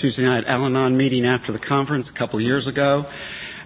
Tuesday 0.00 0.22
night 0.22 0.44
Al-Anon 0.46 0.96
meeting 0.96 1.26
after 1.26 1.52
the 1.52 1.58
conference 1.58 2.06
a 2.14 2.18
couple 2.18 2.38
of 2.38 2.44
years 2.44 2.66
ago. 2.66 3.02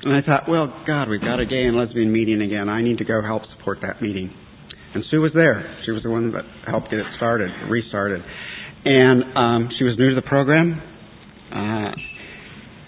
And 0.02 0.16
I 0.16 0.22
thought, 0.26 0.48
well, 0.48 0.66
God, 0.86 1.08
we've 1.08 1.20
got 1.20 1.38
a 1.40 1.46
gay 1.46 1.64
and 1.64 1.76
lesbian 1.76 2.12
meeting 2.12 2.42
again. 2.42 2.68
I 2.68 2.82
need 2.82 2.98
to 2.98 3.04
go 3.04 3.22
help 3.22 3.42
support 3.56 3.78
that 3.82 4.02
meeting. 4.02 4.32
And 4.94 5.04
Sue 5.10 5.20
was 5.20 5.32
there. 5.34 5.78
She 5.84 5.90
was 5.92 6.02
the 6.02 6.10
one 6.10 6.32
that 6.32 6.44
helped 6.66 6.90
get 6.90 6.98
it 6.98 7.06
started, 7.16 7.50
restarted. 7.70 8.22
And 8.84 9.22
um, 9.36 9.68
she 9.78 9.84
was 9.84 9.96
new 9.98 10.10
to 10.10 10.14
the 10.16 10.26
program. 10.26 10.82
Uh, 11.54 11.92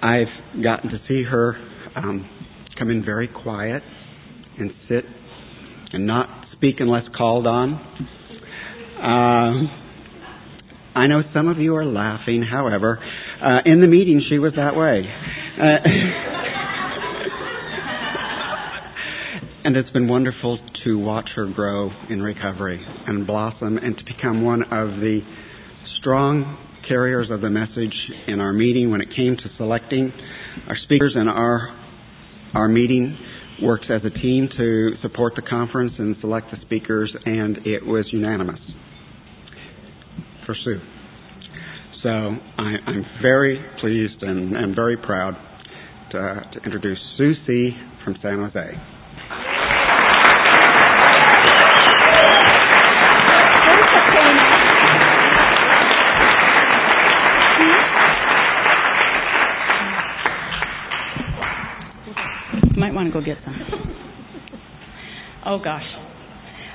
I've 0.04 0.62
gotten 0.62 0.90
to 0.90 0.98
see 1.06 1.22
her 1.22 1.56
um, 1.96 2.28
come 2.78 2.90
in 2.90 3.04
very 3.04 3.28
quiet 3.28 3.82
and 4.58 4.70
sit 4.88 5.04
and 5.92 6.06
not 6.06 6.46
speak 6.52 6.76
unless 6.80 7.04
called 7.16 7.46
on. 7.46 7.74
Uh, 8.98 9.84
I 10.98 11.06
know 11.06 11.22
some 11.32 11.48
of 11.48 11.58
you 11.58 11.74
are 11.76 11.84
laughing. 11.84 12.42
However, 12.42 12.98
uh, 13.44 13.58
in 13.66 13.80
the 13.80 13.86
meeting, 13.86 14.22
she 14.28 14.38
was 14.38 14.52
that 14.56 14.74
way. 14.74 15.04
Uh, 15.60 15.88
And 19.64 19.78
it's 19.78 19.88
been 19.90 20.08
wonderful 20.08 20.58
to 20.84 20.98
watch 20.98 21.30
her 21.36 21.46
grow 21.46 21.90
in 22.10 22.20
recovery 22.20 22.84
and 23.06 23.26
blossom 23.26 23.78
and 23.78 23.96
to 23.96 24.04
become 24.04 24.44
one 24.44 24.62
of 24.64 25.00
the 25.00 25.20
strong 25.98 26.58
carriers 26.86 27.28
of 27.30 27.40
the 27.40 27.48
message 27.48 27.94
in 28.28 28.40
our 28.40 28.52
meeting 28.52 28.90
when 28.90 29.00
it 29.00 29.08
came 29.16 29.38
to 29.38 29.44
selecting 29.56 30.12
our 30.68 30.76
speakers 30.84 31.14
and 31.16 31.30
our 31.30 31.74
our 32.52 32.68
meeting 32.68 33.16
works 33.62 33.86
as 33.88 34.02
a 34.04 34.10
team 34.10 34.50
to 34.54 34.90
support 35.00 35.32
the 35.34 35.40
conference 35.40 35.92
and 35.98 36.14
select 36.20 36.50
the 36.50 36.58
speakers 36.66 37.10
and 37.24 37.56
it 37.64 37.86
was 37.86 38.04
unanimous 38.12 38.60
for 40.44 40.54
Sue. 40.62 40.78
So 42.04 42.10
I, 42.10 42.74
am 42.86 43.02
very 43.22 43.64
pleased 43.80 44.22
and, 44.22 44.54
and 44.54 44.76
very 44.76 44.98
proud 44.98 45.32
to, 46.12 46.18
to 46.52 46.62
introduce 46.62 46.98
Sue 47.16 47.32
C. 47.46 47.70
from 48.04 48.14
San 48.20 48.40
Jose. 48.40 48.60
You 62.74 62.80
might 62.80 62.92
want 62.92 63.08
to 63.08 63.18
go 63.18 63.24
get 63.24 63.38
some. 63.46 63.56
Oh, 65.46 65.58
gosh. 65.58 65.82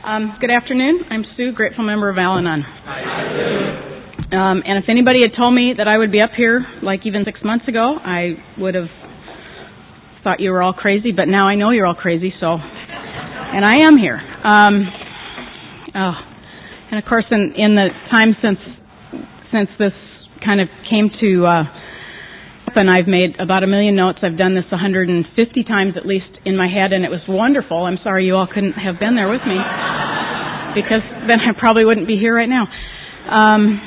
Um, 0.04 0.38
good 0.42 0.50
afternoon. 0.50 1.02
I'm 1.12 1.24
Sue, 1.38 1.52
grateful 1.54 1.86
member 1.86 2.10
of 2.10 2.18
Al 2.18 2.40
Anon. 2.40 2.64
Um, 4.32 4.62
and 4.64 4.78
if 4.78 4.86
anybody 4.88 5.22
had 5.22 5.36
told 5.36 5.56
me 5.56 5.74
that 5.78 5.88
I 5.88 5.98
would 5.98 6.12
be 6.12 6.22
up 6.22 6.32
here 6.38 6.64
like 6.84 7.02
even 7.06 7.26
six 7.26 7.40
months 7.44 7.68
ago, 7.68 7.98
I 7.98 8.38
would 8.60 8.76
have 8.76 8.90
thought 10.24 10.40
you 10.40 10.52
were 10.52 10.62
all 10.62 10.74
crazy, 10.74 11.12
but 11.12 11.26
now 11.26 11.48
I 11.48 11.56
know 11.56 11.72
you're 11.72 11.88
all 11.88 11.96
crazy, 11.96 12.34
so. 12.40 12.54
And 12.54 13.66
I 13.66 13.88
am 13.88 13.98
here. 13.98 14.20
Um, 14.22 14.86
oh. 15.96 16.14
And 16.92 17.02
of 17.02 17.10
course, 17.10 17.26
in, 17.32 17.54
in 17.58 17.74
the 17.74 17.90
time 18.12 18.36
since, 18.42 18.60
since 19.52 19.70
this 19.80 19.94
kind 20.46 20.62
of 20.62 20.68
came 20.90 21.10
to, 21.22 21.46
uh, 21.46 21.64
and 22.76 22.90
I've 22.90 23.08
made 23.08 23.40
about 23.40 23.64
a 23.64 23.68
million 23.68 23.96
notes. 23.96 24.20
I've 24.22 24.38
done 24.38 24.54
this 24.54 24.70
150 24.70 25.26
times 25.64 25.94
at 25.98 26.06
least 26.06 26.30
in 26.46 26.56
my 26.56 26.70
head, 26.70 26.94
and 26.94 27.04
it 27.04 27.10
was 27.10 27.22
wonderful. 27.28 27.84
I'm 27.84 27.98
sorry 28.04 28.26
you 28.26 28.36
all 28.36 28.48
couldn't 28.48 28.74
have 28.74 29.00
been 29.00 29.16
there 29.16 29.28
with 29.28 29.42
me 29.42 29.58
because 30.78 31.02
then 31.26 31.42
I 31.42 31.58
probably 31.58 31.84
wouldn't 31.84 32.06
be 32.08 32.18
here 32.18 32.36
right 32.36 32.48
now. 32.48 32.70
Um, 33.26 33.82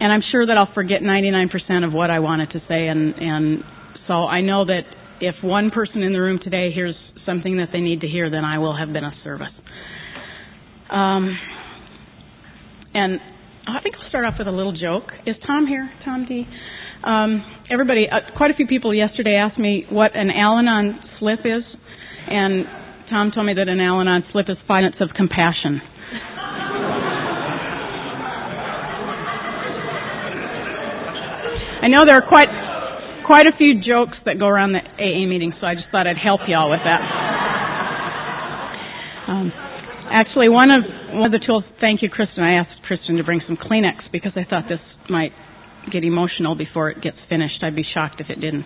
and 0.00 0.12
I'm 0.12 0.22
sure 0.32 0.46
that 0.46 0.56
I'll 0.56 0.72
forget 0.74 1.00
99% 1.02 1.84
of 1.84 1.92
what 1.92 2.10
I 2.10 2.20
wanted 2.20 2.50
to 2.50 2.60
say, 2.68 2.88
and 2.88 3.14
and 3.14 3.64
so 4.06 4.14
I 4.14 4.40
know 4.40 4.64
that 4.64 4.82
if 5.20 5.34
one 5.42 5.70
person 5.70 6.02
in 6.02 6.12
the 6.12 6.20
room 6.20 6.38
today 6.42 6.70
hears 6.72 6.94
something 7.24 7.56
that 7.56 7.68
they 7.72 7.80
need 7.80 8.00
to 8.02 8.08
hear, 8.08 8.30
then 8.30 8.44
I 8.44 8.58
will 8.58 8.76
have 8.76 8.92
been 8.92 9.04
of 9.04 9.12
service. 9.22 9.52
Um, 10.90 11.36
and 12.92 13.20
I 13.66 13.80
think 13.82 13.94
I'll 13.96 14.08
start 14.08 14.24
off 14.26 14.34
with 14.38 14.46
a 14.46 14.52
little 14.52 14.72
joke. 14.72 15.04
Is 15.26 15.36
Tom 15.46 15.66
here? 15.66 15.90
Tom 16.04 16.26
D. 16.28 16.44
Um, 17.02 17.44
everybody, 17.70 18.06
uh, 18.10 18.36
quite 18.36 18.50
a 18.50 18.54
few 18.54 18.66
people 18.66 18.94
yesterday 18.94 19.36
asked 19.36 19.58
me 19.58 19.84
what 19.90 20.16
an 20.16 20.30
Al-Anon 20.30 20.98
slip 21.18 21.40
is, 21.40 21.62
and 22.28 22.64
Tom 23.10 23.30
told 23.34 23.46
me 23.46 23.54
that 23.54 23.68
an 23.68 23.80
Al-Anon 23.80 24.24
slip 24.32 24.46
is 24.48 24.56
five 24.66 24.84
of 25.00 25.10
compassion. 25.16 25.80
I 31.84 31.88
know 31.88 32.08
there 32.08 32.16
are 32.16 32.24
quite 32.26 32.48
quite 33.28 33.44
a 33.44 33.52
few 33.58 33.76
jokes 33.76 34.16
that 34.24 34.38
go 34.38 34.48
around 34.48 34.72
the 34.72 34.80
AA 34.80 35.28
meeting, 35.28 35.52
so 35.60 35.66
I 35.66 35.74
just 35.74 35.92
thought 35.92 36.06
I'd 36.06 36.16
help 36.16 36.40
y'all 36.48 36.70
with 36.70 36.80
that. 36.80 37.00
Um, 39.28 39.52
actually, 40.08 40.48
one 40.48 40.70
of 40.70 40.80
one 41.12 41.28
of 41.28 41.32
the 41.32 41.44
tools. 41.44 41.62
Thank 41.82 42.00
you, 42.00 42.08
Kristen. 42.08 42.42
I 42.42 42.54
asked 42.56 42.80
Kristen 42.88 43.16
to 43.16 43.24
bring 43.24 43.42
some 43.46 43.58
Kleenex 43.58 44.08
because 44.10 44.32
I 44.34 44.48
thought 44.48 44.64
this 44.66 44.80
might 45.10 45.32
get 45.92 46.04
emotional 46.04 46.56
before 46.56 46.88
it 46.88 47.02
gets 47.02 47.18
finished. 47.28 47.60
I'd 47.60 47.76
be 47.76 47.84
shocked 47.84 48.18
if 48.18 48.30
it 48.30 48.40
didn't. 48.40 48.64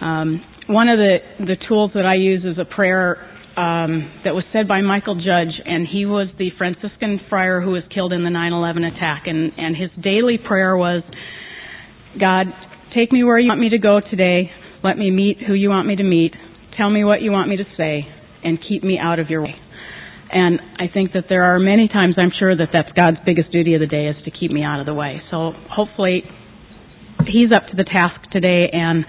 Um, 0.00 0.42
one 0.66 0.88
of 0.88 0.98
the, 0.98 1.18
the 1.38 1.56
tools 1.68 1.92
that 1.94 2.04
I 2.04 2.16
use 2.16 2.42
is 2.42 2.58
a 2.58 2.64
prayer 2.64 3.14
um, 3.56 4.10
that 4.24 4.34
was 4.34 4.42
said 4.52 4.66
by 4.66 4.80
Mychal 4.80 5.22
Judge, 5.22 5.54
and 5.64 5.86
he 5.86 6.04
was 6.04 6.26
the 6.36 6.50
Franciscan 6.58 7.20
friar 7.28 7.60
who 7.60 7.70
was 7.70 7.84
killed 7.94 8.12
in 8.12 8.24
the 8.24 8.30
9/11 8.30 8.96
attack. 8.96 9.24
And, 9.26 9.52
and 9.56 9.76
his 9.76 9.90
daily 10.02 10.38
prayer 10.38 10.76
was, 10.76 11.04
God, 12.18 12.46
take 12.94 13.12
me 13.12 13.22
where 13.24 13.38
you 13.38 13.48
want 13.48 13.60
me 13.60 13.70
to 13.70 13.78
go 13.78 14.00
today. 14.00 14.50
Let 14.82 14.98
me 14.98 15.10
meet 15.10 15.38
who 15.46 15.54
you 15.54 15.68
want 15.68 15.86
me 15.86 15.96
to 15.96 16.02
meet. 16.02 16.34
Tell 16.76 16.90
me 16.90 17.04
what 17.04 17.22
you 17.22 17.30
want 17.30 17.48
me 17.48 17.56
to 17.56 17.64
say, 17.76 18.06
and 18.42 18.58
keep 18.66 18.82
me 18.82 18.98
out 18.98 19.18
of 19.18 19.28
your 19.28 19.42
way. 19.42 19.54
And 20.32 20.60
I 20.78 20.86
think 20.92 21.12
that 21.12 21.24
there 21.28 21.54
are 21.54 21.58
many 21.58 21.88
times 21.88 22.14
I'm 22.16 22.30
sure 22.38 22.56
that 22.56 22.68
that's 22.72 22.88
God's 22.98 23.18
biggest 23.26 23.50
duty 23.50 23.74
of 23.74 23.80
the 23.80 23.86
day 23.86 24.06
is 24.06 24.16
to 24.24 24.30
keep 24.30 24.50
me 24.52 24.62
out 24.62 24.78
of 24.78 24.86
the 24.86 24.94
way. 24.94 25.20
So 25.30 25.52
hopefully 25.68 26.22
he's 27.26 27.50
up 27.54 27.68
to 27.70 27.76
the 27.76 27.84
task 27.84 28.30
today 28.30 28.70
and 28.72 29.04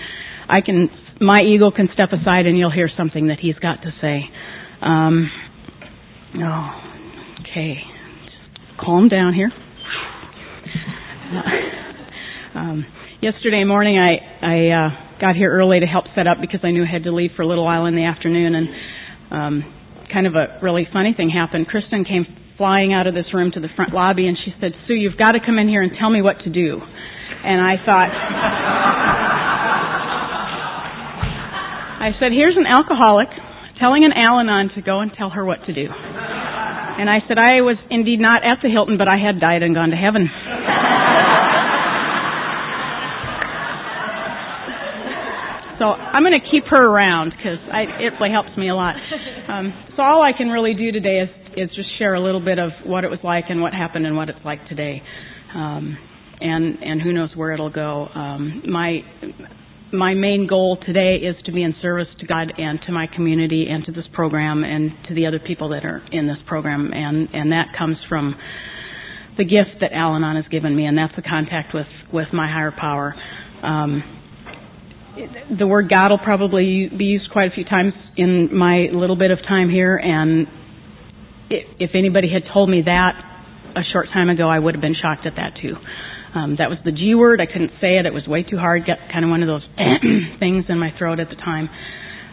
I 0.50 0.62
can 0.62 0.90
my 1.20 1.42
ego 1.42 1.70
can 1.70 1.88
step 1.94 2.10
aside 2.10 2.48
and 2.48 2.58
you'll 2.58 2.72
hear 2.72 2.90
something 2.98 3.28
that 3.28 3.38
he's 3.40 3.56
got 3.56 3.84
to 3.84 3.92
say. 4.02 4.24
Um 4.82 5.30
oh 6.38 6.82
okay. 7.42 7.76
Just 8.26 8.80
calm 8.80 9.08
down 9.08 9.36
here. 9.36 9.52
Um 12.56 12.86
yesterday 13.22 13.64
morning 13.64 13.98
I 13.98 14.18
I 14.42 14.56
uh 14.70 14.90
got 15.22 15.36
here 15.36 15.52
early 15.52 15.80
to 15.80 15.86
help 15.86 16.06
set 16.16 16.28
up 16.28 16.38
because 16.42 16.62
I 16.64 16.72
knew 16.72 16.84
I 16.84 16.92
had 16.92 17.04
to 17.04 17.12
leave 17.14 17.32
for 17.36 17.44
a 17.44 17.48
little 17.48 17.66
while 17.66 17.86
in 17.86 17.96
the 17.96 18.06
afternoon 18.06 18.56
and 18.56 18.68
um 19.32 19.74
kind 20.12 20.28
of 20.28 20.36
a 20.36 20.60
really 20.62 20.88
funny 20.92 21.14
thing 21.16 21.30
happened. 21.30 21.68
Kristen 21.68 22.04
came 22.04 22.26
flying 22.58 22.94
out 22.94 23.08
of 23.08 23.14
this 23.14 23.26
room 23.34 23.52
to 23.54 23.60
the 23.60 23.70
front 23.76 23.94
lobby 23.94 24.28
and 24.28 24.38
she 24.38 24.54
said, 24.60 24.72
Sue, 24.86 24.94
you've 24.94 25.18
got 25.18 25.32
to 25.32 25.40
come 25.40 25.58
in 25.58 25.68
here 25.68 25.82
and 25.82 25.92
tell 25.98 26.10
me 26.10 26.22
what 26.22 26.40
to 26.44 26.50
do. 26.50 26.78
And 26.78 27.62
I 27.62 27.76
thought, 27.82 28.12
I 32.06 32.12
said, 32.20 32.32
here's 32.34 32.58
an 32.58 32.68
alcoholic 32.68 33.30
telling 33.80 34.06
an 34.06 34.12
Al 34.14 34.40
Anon 34.40 34.70
to 34.76 34.82
go 34.82 35.00
and 35.00 35.12
tell 35.18 35.32
her 35.32 35.44
what 35.44 35.66
to 35.66 35.74
do. 35.74 35.88
And 35.90 37.10
I 37.10 37.26
said, 37.28 37.40
I 37.40 37.66
was 37.66 37.78
indeed 37.90 38.20
not 38.20 38.44
at 38.46 38.60
the 38.62 38.70
Hilton, 38.70 38.98
but 39.00 39.08
I 39.08 39.18
had 39.18 39.40
died 39.40 39.64
and 39.64 39.74
gone 39.74 39.90
to 39.90 39.98
heaven. 39.98 40.30
So 45.82 45.88
I'm 45.88 46.22
going 46.22 46.40
to 46.40 46.52
keep 46.52 46.66
her 46.70 46.78
around 46.78 47.34
because 47.36 47.58
it 47.74 48.14
really 48.22 48.30
helps 48.30 48.56
me 48.56 48.70
a 48.70 48.76
lot. 48.76 48.96
Um, 49.42 49.74
so 49.98 50.04
all 50.04 50.22
I 50.22 50.32
can 50.38 50.48
really 50.48 50.76
do 50.76 50.94
today 50.94 51.20
is 51.20 51.30
is 51.58 51.76
just 51.76 51.90
share 51.98 52.14
a 52.14 52.24
little 52.24 52.40
bit 52.40 52.58
of 52.58 52.70
what 52.86 53.04
it 53.04 53.10
was 53.10 53.20
like 53.22 53.46
and 53.50 53.60
what 53.60 53.74
happened 53.74 54.06
and 54.06 54.16
what 54.16 54.30
it's 54.30 54.40
like 54.46 54.66
today, 54.70 55.02
um, 55.54 55.98
and 56.40 56.78
and 56.82 57.02
who 57.02 57.12
knows 57.12 57.32
where 57.36 57.52
it'll 57.52 57.72
go. 57.72 58.08
Um, 58.16 58.64
my 58.70 59.00
my 59.92 60.14
main 60.14 60.48
goal 60.48 60.78
today 60.86 61.16
is 61.16 61.36
to 61.48 61.52
be 61.52 61.64
in 61.64 61.74
service 61.82 62.08
to 62.20 62.28
God 62.28 62.54
and 62.58 62.80
to 62.86 62.94
my 62.94 63.08
community 63.14 63.66
and 63.70 63.84
to 63.86 63.92
this 63.92 64.06
program 64.14 64.64
and 64.64 64.92
to 65.10 65.16
the 65.16 65.26
other 65.26 65.40
people 65.40 65.70
that 65.70 65.84
are 65.84 66.02
in 66.14 66.28
this 66.28 66.38
program, 66.48 66.92
and 66.94 67.28
and 67.34 67.52
that 67.52 67.76
comes 67.78 67.98
from 68.08 68.36
the 69.38 69.44
gift 69.44 69.82
that 69.82 69.92
Al-Anon 69.92 70.38
has 70.38 70.46
given 70.50 70.74
me, 70.74 70.86
and 70.86 70.98
that's 70.98 71.16
the 71.18 71.24
contact 71.24 71.74
with 71.74 71.88
with 72.14 72.28
my 72.32 72.48
higher 72.48 72.72
power. 72.72 73.16
Um, 73.64 74.21
the 75.58 75.68
word 75.68 75.90
God 75.90 76.12
will 76.12 76.20
probably 76.20 76.90
be 76.90 77.06
used 77.06 77.30
quite 77.32 77.52
a 77.52 77.56
few 77.56 77.66
times 77.66 77.94
in 78.16 78.50
my 78.56 78.88
little 78.94 79.18
bit 79.18 79.32
of 79.32 79.40
time 79.48 79.70
here, 79.70 79.98
and 79.98 80.48
if 81.50 81.92
anybody 81.94 82.30
had 82.32 82.44
told 82.54 82.70
me 82.70 82.84
that 82.86 83.14
a 83.76 83.84
short 83.92 84.08
time 84.14 84.30
ago, 84.30 84.50
I 84.50 84.60
would 84.60 84.76
have 84.76 84.82
been 84.82 84.96
shocked 84.96 85.26
at 85.26 85.36
that 85.36 85.60
too. 85.62 85.76
Um, 86.34 86.56
that 86.60 86.70
was 86.70 86.80
the 86.86 86.92
G 86.92 87.14
word. 87.16 87.42
I 87.42 87.46
couldn't 87.46 87.72
say 87.82 88.00
it. 88.00 88.06
It 88.06 88.14
was 88.14 88.24
way 88.28 88.44
too 88.44 88.58
hard. 88.58 88.88
Got 88.88 89.00
kind 89.12 89.26
of 89.26 89.30
one 89.32 89.44
of 89.44 89.48
those 89.48 89.68
things 90.40 90.66
in 90.70 90.80
my 90.80 90.96
throat 90.98 91.20
at 91.20 91.28
the 91.28 91.36
time. 91.36 91.68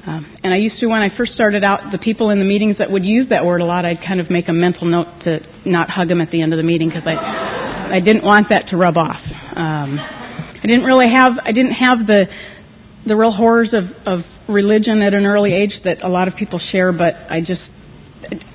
Um, 0.06 0.38
and 0.42 0.54
I 0.54 0.56
used 0.56 0.78
to, 0.81 0.86
when 0.86 1.02
I 1.02 1.10
first 1.19 1.34
started 1.34 1.64
out, 1.64 1.90
the 1.90 1.98
people 1.98 2.31
in 2.31 2.38
the 2.38 2.46
meetings 2.46 2.76
that 2.78 2.90
would 2.90 3.04
use 3.04 3.28
that 3.31 3.44
word 3.44 3.60
a 3.60 3.66
lot, 3.66 3.84
I'd 3.84 4.00
kind 4.06 4.20
of 4.20 4.31
make 4.31 4.48
a 4.48 4.54
mental 4.54 4.86
note 4.86 5.10
to 5.26 5.38
not 5.66 5.90
hug 5.90 6.08
them 6.08 6.20
at 6.20 6.31
the 6.31 6.40
end 6.40 6.54
of 6.54 6.56
the 6.56 6.62
meeting 6.62 6.88
because 6.88 7.04
I, 7.04 7.98
I 7.98 8.00
didn't 8.00 8.24
want 8.24 8.48
that 8.50 8.70
to 8.70 8.76
rub 8.78 8.96
off. 8.96 9.20
Um, 9.58 9.98
I 9.98 10.66
didn't 10.66 10.84
really 10.84 11.10
have 11.10 11.38
I 11.42 11.52
didn't 11.52 11.74
have 11.78 12.06
the 12.06 12.26
the 13.08 13.16
real 13.16 13.32
horrors 13.32 13.72
of 13.72 13.84
of 14.06 14.20
religion 14.49 15.02
at 15.02 15.14
an 15.14 15.26
early 15.26 15.52
age 15.52 15.72
that 15.84 16.05
a 16.05 16.08
lot 16.08 16.28
of 16.28 16.34
people 16.37 16.60
share, 16.72 16.93
but 16.93 17.14
I 17.28 17.40
just 17.40 17.64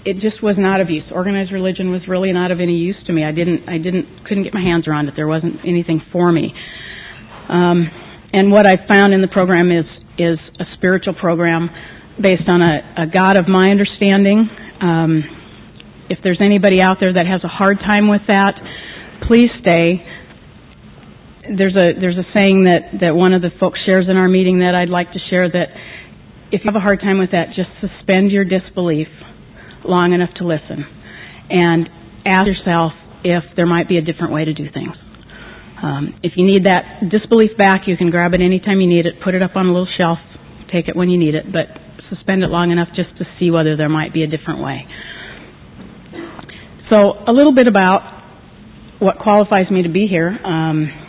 it 0.05 0.19
just 0.19 0.43
was 0.43 0.55
not 0.57 0.81
of 0.81 0.89
use. 0.89 1.03
Organized 1.11 1.51
religion 1.51 1.91
was 1.91 2.01
really 2.07 2.31
not 2.31 2.51
of 2.51 2.59
any 2.59 2.77
use 2.77 2.97
to 3.07 3.13
me. 3.13 3.23
I 3.23 3.31
didn't 3.31 3.67
I 3.67 3.77
didn't 3.77 4.25
couldn't 4.27 4.43
get 4.43 4.53
my 4.53 4.61
hands 4.61 4.87
around 4.87 5.07
it. 5.07 5.13
There 5.15 5.27
wasn't 5.27 5.61
anything 5.65 6.01
for 6.11 6.31
me. 6.31 6.53
Um, 7.49 7.87
and 8.33 8.51
what 8.51 8.65
I 8.65 8.87
found 8.87 9.13
in 9.13 9.21
the 9.21 9.27
program 9.27 9.71
is 9.71 9.85
is 10.17 10.39
a 10.59 10.65
spiritual 10.77 11.13
program 11.13 11.69
based 12.21 12.47
on 12.47 12.61
a, 12.61 13.03
a 13.03 13.05
God 13.11 13.37
of 13.37 13.47
my 13.47 13.69
understanding. 13.69 14.49
Um, 14.81 15.23
if 16.09 16.19
there's 16.23 16.41
anybody 16.41 16.81
out 16.81 16.97
there 16.99 17.13
that 17.13 17.25
has 17.25 17.43
a 17.43 17.47
hard 17.47 17.79
time 17.79 18.07
with 18.07 18.21
that, 18.27 18.53
please 19.27 19.49
stay. 19.61 20.03
There's 21.57 21.75
a 21.75 21.99
there's 21.99 22.17
a 22.17 22.25
saying 22.33 22.65
that 22.65 22.99
that 23.01 23.15
one 23.15 23.33
of 23.33 23.41
the 23.41 23.49
folks 23.59 23.79
shares 23.85 24.05
in 24.09 24.17
our 24.17 24.27
meeting 24.27 24.59
that 24.59 24.75
I'd 24.75 24.89
like 24.89 25.13
to 25.13 25.19
share 25.29 25.49
that 25.49 25.67
if 26.51 26.61
you 26.63 26.71
have 26.71 26.75
a 26.75 26.79
hard 26.79 26.99
time 26.99 27.19
with 27.19 27.31
that, 27.31 27.47
just 27.55 27.69
suspend 27.81 28.31
your 28.31 28.45
disbelief 28.45 29.07
long 29.85 30.13
enough 30.13 30.29
to 30.37 30.45
listen 30.45 30.85
and 31.49 31.89
ask 32.25 32.47
yourself 32.47 32.93
if 33.23 33.43
there 33.55 33.65
might 33.65 33.87
be 33.87 33.97
a 33.97 34.01
different 34.01 34.33
way 34.33 34.45
to 34.45 34.53
do 34.53 34.65
things. 34.71 34.95
Um, 35.81 36.19
if 36.23 36.33
you 36.35 36.45
need 36.45 36.63
that 36.65 37.09
disbelief 37.11 37.57
back, 37.57 37.87
you 37.87 37.97
can 37.97 38.09
grab 38.09 38.33
it 38.33 38.41
anytime 38.41 38.79
you 38.79 38.87
need 38.87 39.05
it, 39.05 39.15
put 39.23 39.35
it 39.35 39.41
up 39.41 39.55
on 39.55 39.65
a 39.65 39.69
little 39.69 39.87
shelf, 39.97 40.19
take 40.71 40.87
it 40.87 40.95
when 40.95 41.09
you 41.09 41.17
need 41.17 41.35
it, 41.35 41.51
but 41.51 41.67
suspend 42.09 42.43
it 42.43 42.47
long 42.47 42.71
enough 42.71 42.87
just 42.95 43.17
to 43.17 43.25
see 43.39 43.51
whether 43.51 43.75
there 43.75 43.89
might 43.89 44.13
be 44.13 44.23
a 44.23 44.27
different 44.27 44.63
way. 44.63 44.85
So, 46.89 46.95
a 47.27 47.33
little 47.33 47.53
bit 47.53 47.67
about 47.67 48.01
what 48.99 49.17
qualifies 49.19 49.69
me 49.71 49.83
to 49.83 49.89
be 49.89 50.07
here. 50.07 50.29
Um, 50.29 51.02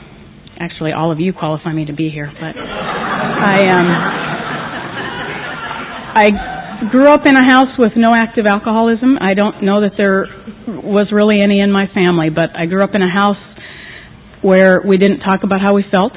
actually, 0.59 0.93
all 0.93 1.13
of 1.13 1.21
you 1.21 1.33
qualify 1.33 1.73
me 1.73 1.87
to 1.87 1.93
be 1.93 2.11
here, 2.11 2.31
but 2.33 2.55
I 2.57 3.69
um, 3.75 3.89
I 6.15 6.89
grew 6.91 7.09
up 7.13 7.23
in 7.25 7.37
a 7.37 7.45
house 7.45 7.79
with 7.79 7.93
no 7.97 8.15
active 8.15 8.47
alcoholism. 8.47 9.19
I 9.21 9.35
don't 9.35 9.63
know 9.63 9.81
that 9.81 9.93
there 9.97 10.27
was 10.67 11.09
really 11.13 11.43
any 11.43 11.61
in 11.61 11.73
my 11.73 11.87
family, 11.93 12.31
but 12.31 12.55
I 12.57 12.67
grew 12.67 12.85
up 12.85 12.95
in 12.95 13.03
a 13.03 13.11
house 13.11 13.41
where 14.43 14.83
we 14.87 14.97
didn't 14.97 15.21
talk 15.21 15.41
about 15.43 15.61
how 15.61 15.75
we 15.75 15.85
felt. 15.91 16.13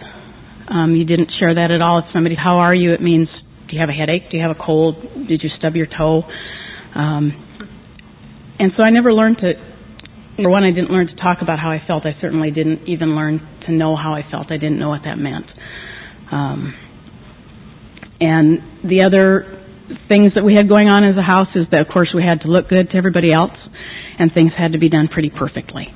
Um, 0.68 0.96
you 0.96 1.06
didn't 1.06 1.32
share 1.40 1.56
that 1.56 1.72
at 1.72 1.82
all. 1.82 2.00
If 2.00 2.06
somebody, 2.14 2.36
how 2.36 2.58
are 2.58 2.76
you? 2.76 2.94
It 2.94 3.02
means, 3.02 3.30
do 3.68 3.76
you 3.76 3.80
have 3.80 3.90
a 3.90 3.94
headache? 3.94 4.30
Do 4.30 4.38
you 4.38 4.44
have 4.44 4.52
a 4.52 4.60
cold? 4.60 4.96
Did 5.28 5.42
you 5.42 5.50
stub 5.58 5.76
your 5.76 5.88
toe? 5.88 6.24
Um, 6.94 7.32
and 8.60 8.72
so 8.76 8.84
I 8.84 8.90
never 8.90 9.14
learned 9.14 9.38
to, 9.38 9.54
number 10.36 10.50
one, 10.50 10.64
I 10.64 10.72
didn't 10.72 10.92
learn 10.92 11.08
to 11.08 11.16
talk 11.16 11.40
about 11.42 11.60
how 11.60 11.72
I 11.72 11.82
felt. 11.88 12.06
I 12.06 12.20
certainly 12.20 12.52
didn't 12.52 12.88
even 12.88 13.16
learn 13.16 13.40
to 13.68 13.72
know 13.72 13.96
how 13.96 14.14
I 14.14 14.24
felt. 14.30 14.52
I 14.52 14.58
didn't 14.58 14.80
know 14.80 14.90
what 14.90 15.02
that 15.06 15.18
meant. 15.18 15.46
Um, 16.32 16.74
and 18.20 18.60
the 18.84 19.04
other 19.06 19.46
things 20.10 20.34
that 20.36 20.44
we 20.44 20.56
had 20.56 20.68
going 20.68 20.88
on 20.88 21.04
as 21.04 21.16
a 21.18 21.22
house 21.22 21.48
is 21.56 21.66
that, 21.72 21.82
of 21.82 21.88
course, 21.88 22.12
we 22.16 22.24
had 22.24 22.42
to 22.42 22.48
look 22.48 22.68
good 22.68 22.90
to 22.92 22.96
everybody 22.98 23.32
else, 23.32 23.56
and 24.20 24.32
things 24.34 24.52
had 24.58 24.74
to 24.74 24.80
be 24.80 24.90
done 24.90 25.08
pretty 25.08 25.30
perfectly. 25.30 25.88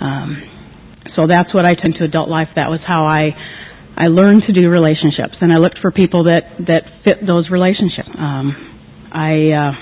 Um, 0.00 0.42
so 1.16 1.26
that's 1.26 1.52
what 1.54 1.64
I 1.64 1.74
took 1.74 1.96
to 1.98 2.04
adult 2.04 2.28
life. 2.28 2.48
That 2.56 2.68
was 2.68 2.80
how 2.86 3.06
I 3.06 3.30
I 3.94 4.08
learned 4.08 4.44
to 4.46 4.52
do 4.52 4.68
relationships, 4.70 5.36
and 5.40 5.52
I 5.52 5.56
looked 5.56 5.78
for 5.80 5.92
people 5.92 6.24
that 6.24 6.56
that 6.66 6.82
fit 7.04 7.26
those 7.26 7.50
relationships. 7.50 8.08
Um, 8.16 8.56
I 9.12 9.52
uh, 9.52 9.72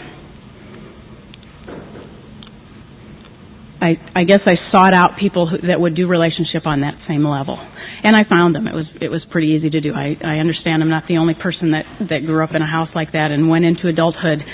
I, 3.81 3.97
I 4.15 4.25
guess 4.25 4.41
I 4.45 4.61
sought 4.71 4.93
out 4.93 5.17
people 5.19 5.49
who, 5.49 5.67
that 5.67 5.81
would 5.81 5.97
do 5.97 6.07
relationship 6.07 6.67
on 6.67 6.83
that 6.83 7.01
same 7.09 7.25
level, 7.25 7.57
and 7.57 8.15
I 8.15 8.29
found 8.29 8.55
them. 8.55 8.69
It 8.69 8.75
was 8.75 8.85
it 9.01 9.09
was 9.09 9.23
pretty 9.31 9.57
easy 9.57 9.71
to 9.71 9.81
do. 9.81 9.95
I, 9.95 10.17
I 10.21 10.37
understand 10.37 10.83
I'm 10.83 10.91
not 10.91 11.05
the 11.09 11.17
only 11.17 11.33
person 11.33 11.73
that 11.73 11.85
that 12.11 12.27
grew 12.27 12.45
up 12.45 12.51
in 12.55 12.61
a 12.61 12.69
house 12.69 12.91
like 12.95 13.13
that 13.13 13.31
and 13.31 13.49
went 13.49 13.65
into 13.65 13.89
adulthood, 13.89 14.45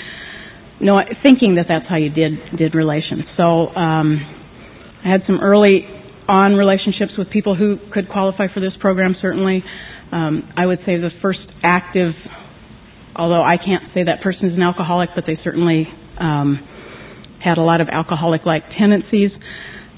no, 0.79 0.99
thinking 1.23 1.55
that 1.55 1.65
that's 1.67 1.85
how 1.89 1.97
you 1.97 2.09
did 2.09 2.39
did 2.57 2.73
relations. 2.73 3.23
So 3.35 3.67
um, 3.75 4.23
I 5.03 5.11
had 5.11 5.21
some 5.27 5.39
early 5.43 5.83
on 6.29 6.55
relationships 6.55 7.11
with 7.17 7.29
people 7.29 7.55
who 7.55 7.79
could 7.91 8.07
qualify 8.07 8.47
for 8.53 8.61
this 8.61 8.73
program. 8.79 9.13
Certainly, 9.21 9.61
um, 10.13 10.47
I 10.55 10.65
would 10.65 10.79
say 10.85 10.95
the 10.95 11.11
first 11.21 11.43
active, 11.63 12.13
although 13.13 13.43
I 13.43 13.57
can't 13.57 13.91
say 13.93 14.05
that 14.07 14.23
person 14.23 14.47
is 14.47 14.55
an 14.55 14.63
alcoholic, 14.63 15.09
but 15.15 15.25
they 15.27 15.37
certainly. 15.43 15.85
Um, 16.17 16.76
had 17.43 17.57
a 17.57 17.61
lot 17.61 17.81
of 17.81 17.87
alcoholic-like 17.89 18.63
tendencies, 18.77 19.31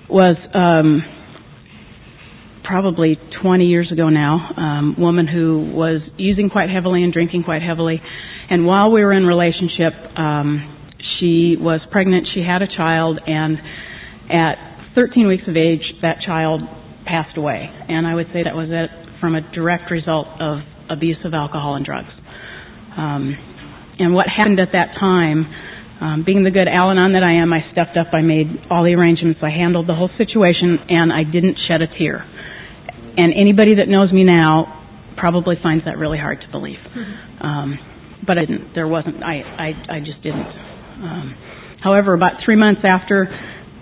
was 0.09 0.35
um, 0.53 1.03
probably 2.63 3.17
20 3.41 3.65
years 3.65 3.91
ago 3.91 4.09
now. 4.09 4.51
Um, 4.57 4.95
woman 4.99 5.27
who 5.27 5.71
was 5.73 6.01
using 6.17 6.49
quite 6.49 6.69
heavily 6.69 7.03
and 7.03 7.13
drinking 7.13 7.43
quite 7.43 7.61
heavily, 7.61 8.01
and 8.49 8.65
while 8.65 8.91
we 8.91 9.03
were 9.03 9.13
in 9.13 9.23
relationship, 9.23 9.93
um, 10.17 10.77
she 11.19 11.55
was 11.59 11.81
pregnant. 11.91 12.27
She 12.33 12.41
had 12.41 12.61
a 12.61 12.67
child, 12.67 13.19
and 13.25 13.57
at 14.29 14.93
13 14.95 15.27
weeks 15.27 15.43
of 15.47 15.55
age, 15.55 15.81
that 16.01 16.17
child 16.25 16.61
passed 17.05 17.37
away. 17.37 17.69
And 17.87 18.07
I 18.07 18.15
would 18.15 18.27
say 18.33 18.43
that 18.43 18.55
was 18.55 18.69
it 18.71 18.89
from 19.19 19.35
a 19.35 19.41
direct 19.53 19.91
result 19.91 20.27
of 20.39 20.59
abuse 20.89 21.17
of 21.25 21.33
alcohol 21.33 21.75
and 21.75 21.85
drugs. 21.85 22.09
Um, 22.97 23.35
and 23.99 24.13
what 24.13 24.27
happened 24.27 24.59
at 24.59 24.69
that 24.73 24.95
time 24.99 25.45
um, 25.99 26.23
being 26.25 26.43
the 26.43 26.51
good 26.51 26.67
Al-Anon 26.67 27.13
that 27.13 27.23
I 27.23 27.43
am, 27.43 27.51
I 27.51 27.59
stepped 27.71 27.97
up. 27.97 28.13
I 28.13 28.21
made 28.21 28.47
all 28.71 28.83
the 28.83 28.93
arrangements. 28.95 29.41
I 29.43 29.49
handled 29.49 29.87
the 29.87 29.95
whole 29.95 30.09
situation, 30.17 30.79
and 30.87 31.11
I 31.11 31.23
didn't 31.23 31.57
shed 31.67 31.81
a 31.81 31.87
tear. 31.87 32.23
And 33.17 33.33
anybody 33.35 33.75
that 33.75 33.87
knows 33.87 34.11
me 34.11 34.23
now 34.23 34.79
probably 35.17 35.55
finds 35.61 35.83
that 35.83 35.97
really 35.97 36.17
hard 36.17 36.39
to 36.39 36.49
believe. 36.51 36.79
Mm-hmm. 36.79 37.45
Um, 37.45 37.79
but 38.25 38.37
I 38.37 38.45
didn't. 38.45 38.73
There 38.73 38.87
wasn't. 38.87 39.23
I 39.23 39.43
I, 39.43 39.97
I 39.97 39.99
just 39.99 40.23
didn't. 40.23 40.47
Um, 41.03 41.35
however, 41.83 42.13
about 42.13 42.39
three 42.45 42.55
months 42.55 42.81
after 42.87 43.27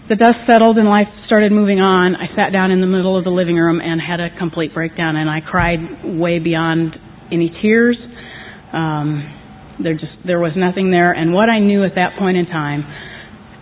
the 0.09 0.15
dust 0.15 0.47
settled 0.47 0.77
and 0.77 0.87
life 0.87 1.07
started 1.25 1.51
moving 1.51 1.79
on, 1.79 2.15
I 2.15 2.33
sat 2.35 2.51
down 2.51 2.71
in 2.71 2.81
the 2.81 2.87
middle 2.87 3.17
of 3.17 3.25
the 3.25 3.29
living 3.29 3.57
room 3.57 3.81
and 3.81 4.01
had 4.01 4.19
a 4.19 4.29
complete 4.39 4.73
breakdown, 4.73 5.15
and 5.15 5.29
I 5.29 5.41
cried 5.41 5.79
way 6.03 6.39
beyond 6.39 6.95
any 7.31 7.51
tears. 7.61 7.97
Um, 8.73 9.21
there 9.81 9.93
just 9.93 10.13
there 10.25 10.39
was 10.39 10.53
nothing 10.55 10.91
there. 10.91 11.11
And 11.11 11.33
what 11.33 11.49
I 11.49 11.59
knew 11.59 11.83
at 11.83 11.95
that 11.95 12.17
point 12.17 12.37
in 12.37 12.45
time, 12.45 12.83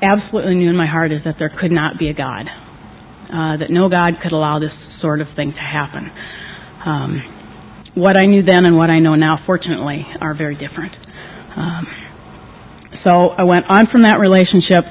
absolutely 0.02 0.56
knew 0.56 0.70
in 0.70 0.76
my 0.76 0.88
heart, 0.88 1.12
is 1.12 1.22
that 1.26 1.36
there 1.40 1.52
could 1.52 1.72
not 1.72 2.00
be 2.00 2.10
a 2.10 2.14
God. 2.14 2.48
Uh, 3.26 3.58
that 3.58 3.70
no 3.70 3.90
God 3.90 4.22
could 4.22 4.32
allow 4.32 4.60
this 4.60 4.74
sort 5.02 5.20
of 5.20 5.28
thing 5.36 5.52
to 5.52 5.60
happen. 5.60 6.10
Um, 6.86 7.94
what 7.96 8.16
I 8.16 8.28
knew 8.28 8.44
then 8.44 8.66
and 8.66 8.78
what 8.78 8.90
I 8.90 9.00
know 9.00 9.16
now, 9.16 9.40
fortunately, 9.46 10.06
are 10.22 10.36
very 10.38 10.56
different. 10.56 10.94
Um, 11.56 11.88
so 13.04 13.30
I 13.34 13.44
went 13.44 13.66
on 13.66 13.88
from 13.92 14.04
that 14.04 14.20
relationship, 14.20 14.84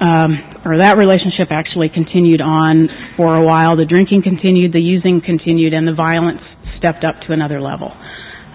um, 0.00 0.64
or 0.66 0.78
that 0.78 0.98
relationship 0.98 1.48
actually 1.50 1.88
continued 1.88 2.40
on 2.40 2.88
for 3.16 3.36
a 3.36 3.44
while. 3.44 3.76
The 3.76 3.86
drinking 3.86 4.22
continued, 4.22 4.72
the 4.72 4.80
using 4.80 5.22
continued, 5.24 5.72
and 5.72 5.86
the 5.86 5.94
violence 5.94 6.40
stepped 6.78 7.04
up 7.04 7.14
to 7.26 7.32
another 7.32 7.60
level. 7.60 7.92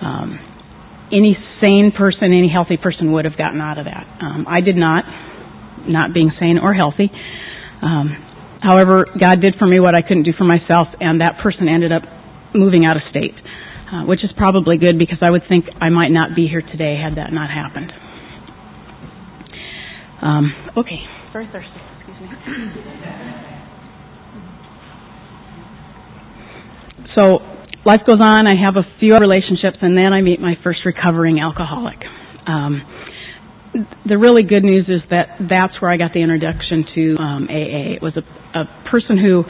Um, 0.01 0.48
any 1.11 1.37
sane 1.63 1.91
person, 1.95 2.33
any 2.33 2.49
healthy 2.49 2.77
person 2.77 3.11
would 3.13 3.25
have 3.25 3.37
gotten 3.37 3.61
out 3.61 3.77
of 3.77 3.85
that. 3.85 4.05
Um, 4.21 4.45
I 4.47 4.61
did 4.61 4.75
not, 4.75 5.03
not 5.87 6.13
being 6.13 6.31
sane 6.39 6.57
or 6.57 6.73
healthy. 6.73 7.09
Um, 7.81 8.09
however, 8.61 9.05
God 9.05 9.41
did 9.41 9.55
for 9.57 9.65
me 9.65 9.79
what 9.79 9.95
I 9.95 10.01
couldn't 10.01 10.23
do 10.23 10.33
for 10.37 10.43
myself, 10.45 10.87
and 10.99 11.21
that 11.21 11.39
person 11.41 11.67
ended 11.67 11.91
up 11.91 12.03
moving 12.53 12.85
out 12.85 12.97
of 12.97 13.03
state, 13.09 13.33
uh, 13.91 14.05
which 14.05 14.23
is 14.23 14.31
probably 14.37 14.77
good 14.77 14.97
because 14.97 15.19
I 15.21 15.29
would 15.29 15.43
think 15.47 15.65
I 15.81 15.89
might 15.89 16.09
not 16.09 16.35
be 16.35 16.47
here 16.47 16.61
today 16.61 16.95
had 16.95 17.17
that 17.17 17.33
not 17.33 17.49
happened. 17.49 17.91
Um, 20.21 20.53
okay, 20.77 20.99
very 21.31 21.47
thirsty. 21.47 21.79
Excuse 21.99 22.21
me. 22.21 22.35
So 27.15 27.39
life 27.85 28.01
goes 28.07 28.19
on. 28.19 28.47
I 28.47 28.55
have 28.55 28.75
a 28.75 28.85
few 28.99 29.15
relationships, 29.15 29.77
and 29.81 29.97
then 29.97 30.13
I 30.13 30.21
meet 30.21 30.39
my 30.39 30.55
first 30.63 30.79
recovering 30.85 31.39
alcoholic. 31.39 31.97
Um, 32.47 32.81
the 34.07 34.17
really 34.17 34.43
good 34.43 34.63
news 34.63 34.85
is 34.87 35.01
that 35.11 35.37
that's 35.49 35.79
where 35.81 35.91
I 35.91 35.97
got 35.97 36.13
the 36.13 36.21
introduction 36.21 36.85
to 36.95 37.15
um, 37.17 37.43
AA. 37.49 37.95
It 37.95 38.01
was 38.01 38.17
a, 38.17 38.57
a 38.57 38.65
person 38.89 39.17
who 39.17 39.43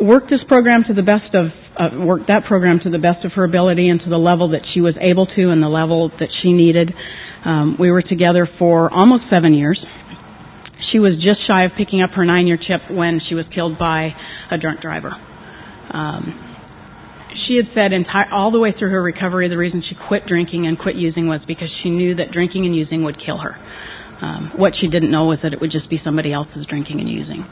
worked 0.00 0.30
this 0.30 0.40
program 0.48 0.84
to 0.88 0.94
the 0.94 1.02
best 1.02 1.34
of 1.34 1.46
uh, 1.76 2.04
worked 2.04 2.28
that 2.28 2.44
program 2.48 2.80
to 2.82 2.90
the 2.90 2.98
best 2.98 3.24
of 3.24 3.32
her 3.32 3.44
ability 3.44 3.88
and 3.88 4.00
to 4.00 4.08
the 4.08 4.16
level 4.16 4.50
that 4.50 4.62
she 4.72 4.80
was 4.80 4.94
able 5.00 5.26
to 5.26 5.50
and 5.50 5.62
the 5.62 5.68
level 5.68 6.08
that 6.08 6.28
she 6.42 6.52
needed. 6.52 6.92
Um, 7.44 7.76
we 7.78 7.90
were 7.90 8.02
together 8.02 8.48
for 8.58 8.90
almost 8.90 9.24
seven 9.30 9.52
years. 9.52 9.78
She 10.90 10.98
was 10.98 11.14
just 11.16 11.46
shy 11.46 11.64
of 11.64 11.72
picking 11.76 12.00
up 12.00 12.10
her 12.16 12.24
nine-year 12.24 12.56
chip 12.56 12.90
when 12.90 13.20
she 13.28 13.34
was 13.34 13.44
killed 13.54 13.78
by 13.78 14.10
a 14.50 14.56
drunk 14.56 14.80
driver. 14.80 15.12
Um, 15.92 16.45
she 17.46 17.56
had 17.56 17.66
said 17.74 17.92
entire, 17.92 18.32
all 18.32 18.50
the 18.50 18.58
way 18.58 18.72
through 18.76 18.90
her 18.90 19.02
recovery, 19.02 19.48
the 19.48 19.56
reason 19.56 19.82
she 19.86 19.96
quit 20.08 20.26
drinking 20.26 20.66
and 20.66 20.78
quit 20.78 20.96
using 20.96 21.26
was 21.26 21.40
because 21.46 21.68
she 21.82 21.90
knew 21.90 22.14
that 22.16 22.32
drinking 22.32 22.66
and 22.66 22.74
using 22.74 23.04
would 23.04 23.16
kill 23.24 23.38
her. 23.38 23.56
Um, 24.22 24.52
what 24.56 24.72
she 24.80 24.88
didn't 24.88 25.10
know 25.10 25.26
was 25.26 25.38
that 25.42 25.52
it 25.52 25.60
would 25.60 25.70
just 25.70 25.90
be 25.90 26.00
somebody 26.02 26.32
else's 26.32 26.66
drinking 26.68 27.00
and 27.00 27.08
using. 27.08 27.44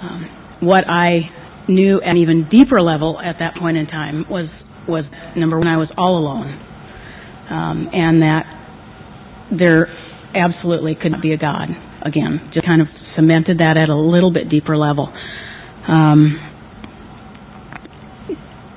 Um, 0.00 0.58
what 0.60 0.88
I 0.88 1.28
knew 1.68 2.00
at 2.00 2.08
an 2.08 2.16
even 2.16 2.48
deeper 2.50 2.80
level 2.80 3.20
at 3.20 3.36
that 3.38 3.54
point 3.56 3.76
in 3.76 3.86
time 3.86 4.24
was 4.28 4.48
was 4.88 5.04
number 5.36 5.58
one 5.58 5.68
I 5.68 5.76
was 5.76 5.88
all 5.96 6.18
alone, 6.18 6.48
um, 7.50 7.88
and 7.92 8.22
that 8.22 8.44
there 9.56 9.86
absolutely 10.34 10.96
couldn't 10.96 11.20
be 11.22 11.32
a 11.32 11.38
God 11.38 11.68
again. 12.02 12.50
Just 12.54 12.66
kind 12.66 12.80
of 12.80 12.88
cemented 13.14 13.58
that 13.58 13.76
at 13.76 13.88
a 13.88 13.96
little 13.96 14.32
bit 14.32 14.48
deeper 14.48 14.76
level. 14.76 15.12
Um, 15.86 16.49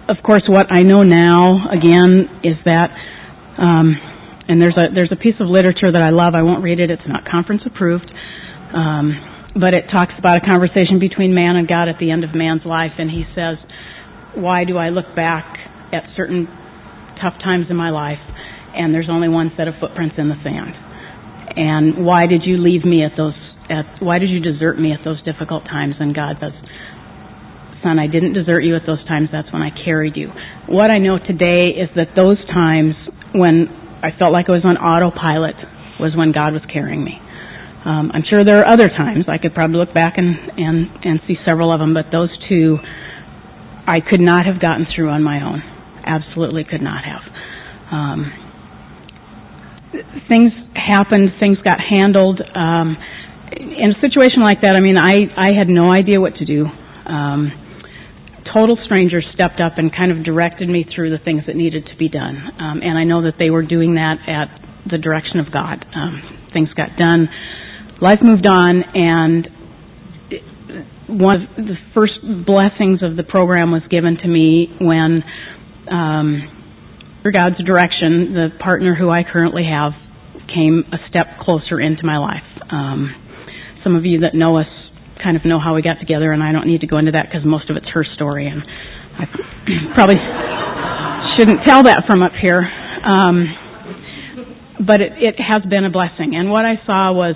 of 0.10 0.18
course, 0.24 0.44
what 0.48 0.72
I 0.72 0.84
know 0.84 1.04
now 1.04 1.70
again 1.72 2.42
is 2.44 2.58
that, 2.66 2.92
um, 3.58 3.96
and 4.48 4.62
there's 4.62 4.76
a 4.76 4.94
there's 4.94 5.12
a 5.12 5.16
piece 5.16 5.36
of 5.40 5.48
literature 5.48 5.92
that 5.92 6.02
I 6.02 6.10
love. 6.10 6.34
I 6.36 6.44
won't 6.44 6.64
read 6.64 6.80
it; 6.80 6.90
it's 6.90 7.08
not 7.08 7.24
conference 7.30 7.62
approved. 7.66 8.12
Um, 8.74 9.34
but 9.54 9.74
it 9.74 9.86
talks 9.94 10.14
about 10.18 10.38
a 10.38 10.42
conversation 10.42 10.98
between 10.98 11.34
man 11.34 11.56
and 11.56 11.68
God 11.68 11.86
at 11.86 12.02
the 12.02 12.10
end 12.10 12.24
of 12.24 12.34
man's 12.34 12.66
life, 12.66 12.98
and 12.98 13.10
he 13.10 13.24
says, 13.38 13.58
Why 14.36 14.66
do 14.66 14.78
I 14.78 14.90
look 14.90 15.16
back 15.16 15.46
at 15.94 16.10
certain 16.18 16.48
tough 17.22 17.38
times 17.44 17.68
in 17.70 17.78
my 17.78 17.92
life 17.92 18.22
and 18.74 18.94
there's 18.94 19.10
only 19.10 19.30
one 19.30 19.52
set 19.56 19.68
of 19.68 19.76
footprints 19.80 20.16
in 20.18 20.30
the 20.30 20.40
sand? 20.42 20.74
And 21.56 22.06
why 22.06 22.26
did 22.26 22.42
you 22.46 22.58
leave 22.58 22.84
me 22.84 23.06
at 23.06 23.14
those 23.16 23.38
at 23.70 24.02
why 24.02 24.18
did 24.20 24.30
you 24.30 24.42
desert 24.42 24.80
me 24.80 24.92
at 24.92 25.06
those 25.06 25.22
difficult 25.24 25.64
times? 25.66 25.96
And 26.00 26.16
God 26.16 26.36
says, 26.42 26.52
Son, 27.84 28.00
I 28.00 28.08
didn't 28.08 28.34
desert 28.34 28.62
you 28.62 28.76
at 28.76 28.84
those 28.88 29.04
times, 29.06 29.30
that's 29.32 29.52
when 29.52 29.62
I 29.62 29.70
carried 29.70 30.16
you. 30.16 30.32
What 30.68 30.90
I 30.90 30.98
know 30.98 31.20
today 31.20 31.76
is 31.76 31.90
that 31.96 32.16
those 32.16 32.40
times 32.48 32.96
when 33.36 33.68
I 34.02 34.16
felt 34.18 34.32
like 34.32 34.48
I 34.48 34.54
was 34.54 34.66
on 34.66 34.78
autopilot 34.78 35.56
was 36.00 36.16
when 36.16 36.32
God 36.32 36.54
was 36.54 36.64
carrying 36.72 37.04
me. 37.04 37.20
Um, 37.86 38.12
I'm 38.14 38.24
sure 38.24 38.46
there 38.46 38.64
are 38.64 38.68
other 38.72 38.88
times 38.88 39.26
I 39.28 39.38
could 39.38 39.54
probably 39.54 39.78
look 39.78 39.94
back 39.94 40.16
and, 40.16 40.36
and, 40.58 40.88
and 41.04 41.20
see 41.28 41.36
several 41.46 41.72
of 41.74 41.80
them, 41.80 41.94
but 41.94 42.08
those 42.12 42.32
two 42.48 42.80
I 43.86 44.00
could 44.00 44.22
not 44.22 44.46
have 44.46 44.62
gotten 44.62 44.88
through 44.96 45.10
on 45.10 45.22
my 45.22 45.44
own. 45.44 45.62
Absolutely 46.06 46.64
could 46.64 46.82
not 46.82 47.04
have. 47.04 47.24
Um, 47.92 48.32
things 50.32 50.52
happened, 50.74 51.32
things 51.40 51.58
got 51.64 51.80
handled. 51.80 52.40
Um, 52.40 52.96
in 53.52 53.92
a 53.92 54.00
situation 54.00 54.42
like 54.42 54.62
that, 54.62 54.76
I 54.76 54.80
mean, 54.80 54.98
I, 54.98 55.28
I 55.36 55.52
had 55.52 55.68
no 55.68 55.92
idea 55.92 56.20
what 56.20 56.36
to 56.36 56.46
do. 56.46 56.66
Um, 56.66 57.52
total 58.52 58.78
strangers 58.86 59.26
stepped 59.34 59.62
up 59.62 59.78
and 59.78 59.94
kind 59.96 60.12
of 60.12 60.24
directed 60.24 60.68
me 60.68 60.84
through 60.84 61.16
the 61.16 61.24
things 61.24 61.44
that 61.48 61.56
needed 61.56 61.86
to 61.92 61.96
be 61.98 62.10
done. 62.10 62.36
Um, 62.60 62.82
and 62.82 62.98
I 62.98 63.04
know 63.04 63.24
that 63.24 63.36
they 63.38 63.50
were 63.50 63.64
doing 63.64 63.96
that 63.96 64.18
at 64.28 64.50
the 64.90 64.98
direction 64.98 65.40
of 65.40 65.52
God. 65.52 65.86
Um, 65.96 66.50
things 66.52 66.70
got 66.76 66.98
done 66.98 67.30
life 68.04 68.20
moved 68.22 68.46
on, 68.46 68.84
and 68.94 69.48
one 71.08 71.42
of 71.42 71.56
the 71.56 71.76
first 71.94 72.20
blessings 72.46 73.02
of 73.02 73.16
the 73.16 73.24
program 73.24 73.72
was 73.72 73.82
given 73.90 74.18
to 74.18 74.28
me 74.28 74.68
when, 74.82 75.24
um, 75.90 77.22
through 77.22 77.32
God's 77.32 77.64
direction, 77.64 78.34
the 78.34 78.50
partner 78.60 78.94
who 78.94 79.10
I 79.10 79.24
currently 79.24 79.64
have 79.64 79.94
came 80.54 80.84
a 80.92 80.98
step 81.10 81.40
closer 81.40 81.80
into 81.80 82.06
my 82.06 82.18
life. 82.18 82.44
Um, 82.70 83.16
some 83.84 83.96
of 83.96 84.06
you 84.06 84.20
that 84.22 84.36
know 84.36 84.58
us 84.58 84.68
kind 85.24 85.38
of 85.38 85.46
know 85.46 85.60
how 85.60 85.74
we 85.74 85.82
got 85.82 86.00
together, 86.00 86.32
and 86.32 86.44
I 86.44 86.52
don't 86.52 86.68
need 86.68 86.82
to 86.82 86.88
go 86.88 86.98
into 86.98 87.12
that 87.12 87.28
because 87.32 87.46
most 87.46 87.70
of 87.70 87.78
it's 87.78 87.88
her 87.94 88.06
story, 88.16 88.48
and 88.48 88.62
I 88.62 89.26
probably 89.96 90.20
shouldn't 91.38 91.66
tell 91.66 91.84
that 91.84 92.04
from 92.06 92.22
up 92.22 92.34
here. 92.40 92.62
Um, 92.62 93.48
but 94.86 95.02
it, 95.02 95.14
it 95.18 95.36
has 95.40 95.64
been 95.70 95.86
a 95.86 95.90
blessing, 95.90 96.36
and 96.36 96.50
what 96.50 96.66
I 96.66 96.76
saw 96.86 97.14
was 97.14 97.36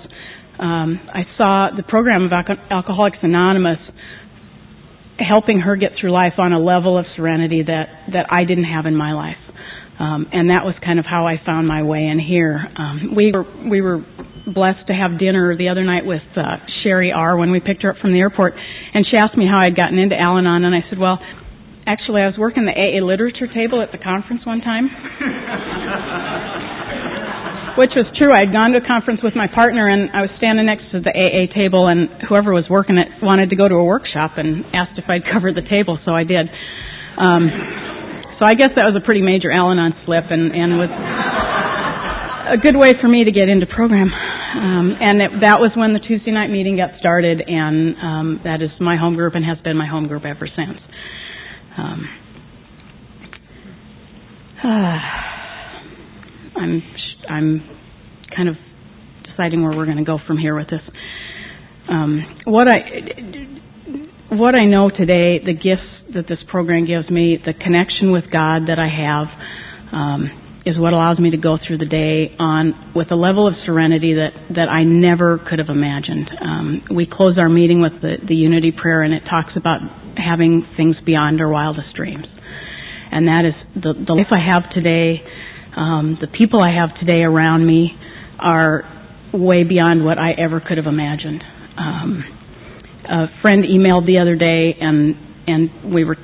um, 0.60 1.00
I 1.14 1.24
saw 1.38 1.70
the 1.76 1.84
program 1.84 2.24
of 2.24 2.32
Alcoholics 2.34 3.18
Anonymous 3.22 3.80
helping 5.20 5.60
her 5.62 5.76
get 5.76 5.92
through 6.00 6.12
life 6.12 6.34
on 6.38 6.54
a 6.54 6.60
level 6.60 6.98
of 6.98 7.06
serenity 7.16 7.64
that 7.64 8.12
that 8.14 8.32
I 8.32 8.44
didn't 8.44 8.66
have 8.66 8.86
in 8.86 8.96
my 8.96 9.14
life. 9.14 9.38
Um, 10.00 10.28
and 10.32 10.52
that 10.52 10.64
was 10.64 10.76
kind 10.84 11.00
of 11.00 11.06
how 11.06 11.26
I 11.26 11.42
found 11.44 11.68
my 11.68 11.82
way 11.82 12.06
in 12.06 12.20
here. 12.20 12.60
Um, 12.78 13.16
we 13.16 13.32
were 13.32 13.46
we 13.70 13.82
were 13.82 14.06
blessed 14.54 14.88
to 14.88 14.94
have 14.94 15.20
dinner 15.20 15.56
the 15.58 15.70
other 15.70 15.84
night 15.84 16.06
with 16.06 16.24
uh, 16.36 16.58
Sherry 16.84 17.12
R. 17.12 17.38
when 17.38 17.52
we 17.52 17.60
picked 17.60 17.84
her 17.84 17.92
up 17.92 17.98
from 18.02 18.14
the 18.14 18.20
airport, 18.20 18.54
and 18.94 19.06
she 19.10 19.18
asked 19.18 19.38
me 19.38 19.46
how 19.46 19.60
I'd 19.60 19.76
gotten 19.76 20.00
into 20.00 20.16
Al-Anon, 20.16 20.64
and 20.64 20.74
I 20.74 20.82
said, 20.90 21.00
well, 21.00 21.20
actually, 21.86 22.22
I 22.22 22.28
was 22.28 22.36
working 22.38 22.66
the 22.66 22.72
AA 22.72 23.04
literature 23.04 23.48
table 23.48 23.82
at 23.82 23.92
the 23.92 23.98
conference 23.98 24.46
one 24.46 24.62
time. 24.62 24.90
which 27.78 27.94
was 27.94 28.10
true. 28.18 28.34
I 28.34 28.42
had 28.42 28.52
gone 28.52 28.74
to 28.74 28.82
a 28.82 28.88
conference 28.88 29.22
with 29.22 29.38
my 29.38 29.46
partner, 29.46 29.86
and 29.86 30.10
I 30.10 30.26
was 30.26 30.34
standing 30.42 30.66
next 30.66 30.90
to 30.92 31.00
the 31.00 31.14
AA 31.14 31.46
table, 31.54 31.86
and 31.86 32.10
whoever 32.26 32.52
was 32.52 32.66
working 32.66 32.98
it 32.98 33.08
wanted 33.22 33.54
to 33.54 33.56
go 33.56 33.70
to 33.70 33.76
a 33.78 33.86
workshop 33.86 34.42
and 34.42 34.66
asked 34.74 34.98
if 34.98 35.06
I'd 35.06 35.22
cover 35.30 35.54
the 35.54 35.62
table, 35.62 36.02
so 36.02 36.12
I 36.12 36.26
did. 36.26 36.50
Um, 37.22 37.54
so 38.42 38.46
I 38.46 38.58
guess 38.58 38.74
that 38.74 38.90
was 38.90 38.98
a 38.98 39.06
pretty 39.06 39.22
major 39.22 39.54
Al-Anon 39.54 39.94
slip, 40.06 40.26
and 40.34 40.54
and 40.58 40.82
was 40.82 40.90
a 40.90 42.58
good 42.58 42.76
way 42.76 42.98
for 43.00 43.08
me 43.08 43.26
to 43.26 43.32
get 43.32 43.46
into 43.46 43.70
program. 43.70 44.10
Um, 44.56 44.96
and 45.00 45.22
it, 45.22 45.32
that 45.42 45.60
was 45.60 45.72
when 45.76 45.94
the 45.94 46.00
Tuesday 46.00 46.32
night 46.32 46.50
meeting 46.50 46.78
got 46.78 46.92
started, 47.00 47.42
and 47.46 47.96
um, 47.98 48.40
that 48.46 48.62
is 48.62 48.70
my 48.80 48.96
home 48.98 49.16
group 49.16 49.36
and 49.36 49.44
has 49.44 49.58
been 49.64 49.76
my 49.76 49.88
home 49.88 50.08
group 50.08 50.24
ever 50.26 50.48
since. 50.48 50.78
Um, 51.78 52.08
uh, 54.64 54.68
I'm 56.60 56.82
I'm 57.30 57.62
kind 58.36 58.50
of 58.50 58.56
deciding 59.30 59.64
where 59.64 59.76
we're 59.76 59.86
going 59.86 59.98
to 59.98 60.04
go 60.04 60.18
from 60.26 60.38
here 60.38 60.56
with 60.56 60.70
this. 60.70 60.82
Um, 61.90 62.24
what 62.46 62.68
I 62.68 64.36
what 64.36 64.56
I 64.56 64.66
know 64.66 64.90
today, 64.90 65.40
the 65.44 65.54
gifts 65.54 66.14
that 66.14 66.28
this 66.28 66.40
program 66.50 66.86
gives 66.86 67.10
me, 67.10 67.38
the 67.44 67.54
connection 67.54 68.12
with 68.12 68.26
God 68.32 68.64
that 68.68 68.80
I 68.80 68.88
have, 68.88 69.28
um, 69.94 70.47
is 70.68 70.78
what 70.78 70.92
allows 70.92 71.18
me 71.18 71.32
to 71.32 71.38
go 71.38 71.58
through 71.58 71.80
the 71.80 71.88
day 71.88 72.36
on 72.38 72.92
with 72.94 73.08
a 73.12 73.16
level 73.16 73.48
of 73.48 73.56
serenity 73.66 74.16
that 74.16 74.36
that 74.56 74.68
I 74.68 74.84
never 74.84 75.40
could 75.40 75.60
have 75.60 75.70
imagined. 75.70 76.30
Um, 76.42 76.82
we 76.94 77.08
close 77.08 77.40
our 77.40 77.50
meeting 77.50 77.80
with 77.82 78.02
the, 78.02 78.20
the 78.28 78.36
unity 78.36 78.76
prayer, 78.76 79.02
and 79.02 79.14
it 79.14 79.24
talks 79.30 79.56
about 79.56 79.80
having 80.18 80.68
things 80.76 80.98
beyond 81.06 81.40
our 81.40 81.48
wildest 81.48 81.96
dreams, 81.96 82.28
and 83.12 83.28
that 83.28 83.48
is 83.48 83.56
the 83.74 83.94
the 83.96 84.14
life 84.14 84.30
I 84.36 84.44
have 84.44 84.68
today 84.76 85.24
um, 85.78 86.18
the 86.20 86.28
people 86.28 86.60
I 86.60 86.74
have 86.74 86.90
today 87.00 87.22
around 87.22 87.66
me 87.66 87.92
are 88.40 88.82
way 89.32 89.64
beyond 89.64 90.04
what 90.04 90.18
I 90.18 90.32
ever 90.32 90.60
could 90.60 90.78
have 90.78 90.88
imagined. 90.88 91.44
Um, 91.78 92.24
a 93.06 93.26
friend 93.44 93.64
emailed 93.64 94.08
the 94.08 94.18
other 94.18 94.36
day, 94.36 94.76
and 94.82 95.16
and 95.46 95.94
we 95.94 96.04
were 96.04 96.16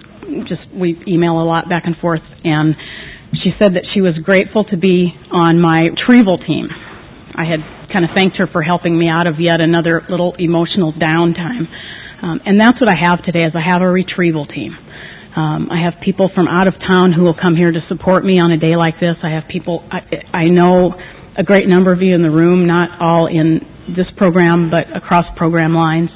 just 0.50 0.66
we 0.74 0.98
email 1.08 1.40
a 1.40 1.46
lot 1.46 1.70
back 1.70 1.84
and 1.86 1.96
forth, 1.98 2.26
and 2.44 2.76
she 3.42 3.52
said 3.58 3.74
that 3.76 3.86
she 3.94 4.02
was 4.02 4.14
grateful 4.24 4.64
to 4.66 4.78
be 4.78 5.14
on 5.32 5.60
my 5.60 5.90
retrieval 5.90 6.38
team. 6.38 6.70
I 7.34 7.46
had 7.46 7.62
kind 7.92 8.06
of 8.06 8.12
thanked 8.14 8.38
her 8.38 8.48
for 8.52 8.62
helping 8.62 8.98
me 8.98 9.10
out 9.10 9.26
of 9.26 9.40
yet 9.40 9.62
another 9.62 10.02
little 10.10 10.36
emotional 10.38 10.94
downtime, 10.94 11.66
um, 12.22 12.42
and 12.46 12.60
that's 12.60 12.80
what 12.80 12.92
I 12.92 12.98
have 12.98 13.26
today. 13.26 13.46
Is 13.46 13.54
I 13.56 13.66
have 13.66 13.82
a 13.82 13.90
retrieval 13.90 14.46
team. 14.46 14.78
Um, 15.36 15.70
I 15.72 15.82
have 15.82 15.98
people 16.06 16.30
from 16.34 16.48
out 16.48 16.68
of 16.68 16.78
town 16.78 17.12
who 17.12 17.24
will 17.24 17.34
come 17.34 17.56
here 17.56 17.72
to 17.72 17.82
support 17.90 18.24
me 18.24 18.38
on 18.38 18.52
a 18.52 18.58
day 18.58 18.78
like 18.78 19.02
this. 19.02 19.18
I 19.24 19.34
have 19.34 19.50
people, 19.50 19.82
I, 19.90 20.46
I 20.46 20.46
know 20.46 20.94
a 21.34 21.42
great 21.42 21.68
number 21.68 21.92
of 21.92 22.02
you 22.02 22.14
in 22.14 22.22
the 22.22 22.30
room, 22.30 22.68
not 22.68 23.02
all 23.02 23.26
in 23.26 23.66
this 23.98 24.06
program, 24.16 24.70
but 24.70 24.96
across 24.96 25.26
program 25.36 25.74
lines. 25.74 26.10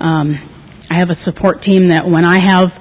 Um, 0.00 0.40
I 0.88 0.98
have 0.98 1.12
a 1.12 1.20
support 1.28 1.64
team 1.64 1.92
that 1.92 2.08
when 2.08 2.24
I 2.24 2.40
have 2.40 2.72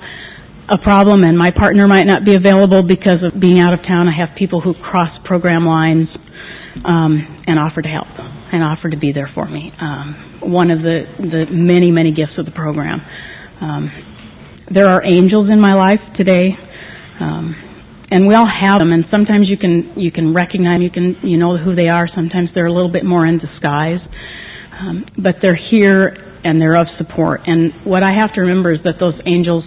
a 0.69 0.77
problem 0.81 1.23
and 1.23 1.37
my 1.37 1.51
partner 1.51 1.87
might 1.87 2.05
not 2.05 2.25
be 2.25 2.35
available 2.35 2.81
because 2.81 3.21
of 3.21 3.39
being 3.39 3.61
out 3.61 3.73
of 3.73 3.85
town, 3.85 4.07
I 4.07 4.17
have 4.17 4.35
people 4.37 4.61
who 4.61 4.73
cross 4.73 5.13
program 5.23 5.65
lines 5.65 6.07
um, 6.83 7.43
and 7.45 7.59
offer 7.59 7.81
to 7.81 7.87
help 7.87 8.09
and 8.09 8.63
offer 8.63 8.89
to 8.89 8.97
be 8.97 9.13
there 9.13 9.29
for 9.33 9.47
me. 9.47 9.71
Um, 9.79 10.41
one 10.41 10.71
of 10.71 10.79
the, 10.79 11.05
the 11.19 11.45
many, 11.51 11.91
many 11.91 12.11
gifts 12.11 12.37
of 12.37 12.45
the 12.45 12.51
program. 12.51 13.01
Um, 13.61 13.91
there 14.73 14.89
are 14.89 15.03
angels 15.05 15.49
in 15.51 15.61
my 15.61 15.73
life 15.73 16.01
today, 16.17 16.49
um, 17.21 17.55
and 18.09 18.27
we 18.27 18.33
all 18.33 18.49
have 18.49 18.81
them. 18.81 18.91
And 18.91 19.05
sometimes 19.11 19.47
you 19.47 19.57
can 19.57 19.93
you 19.95 20.11
can 20.11 20.33
recognize 20.33 20.81
you 20.81 20.89
can 20.89 21.17
you 21.21 21.37
know 21.37 21.57
who 21.57 21.75
they 21.75 21.87
are. 21.87 22.09
Sometimes 22.13 22.49
they're 22.53 22.65
a 22.65 22.73
little 22.73 22.91
bit 22.91 23.05
more 23.05 23.25
in 23.25 23.37
disguise, 23.37 24.01
um, 24.73 25.05
but 25.17 25.35
they're 25.41 25.59
here 25.69 26.17
and 26.43 26.59
they're 26.61 26.79
of 26.79 26.87
support. 26.97 27.41
And 27.45 27.85
what 27.85 28.03
I 28.03 28.13
have 28.13 28.33
to 28.35 28.41
remember 28.41 28.73
is 28.73 28.79
that 28.83 28.95
those 28.99 29.15
angels 29.25 29.63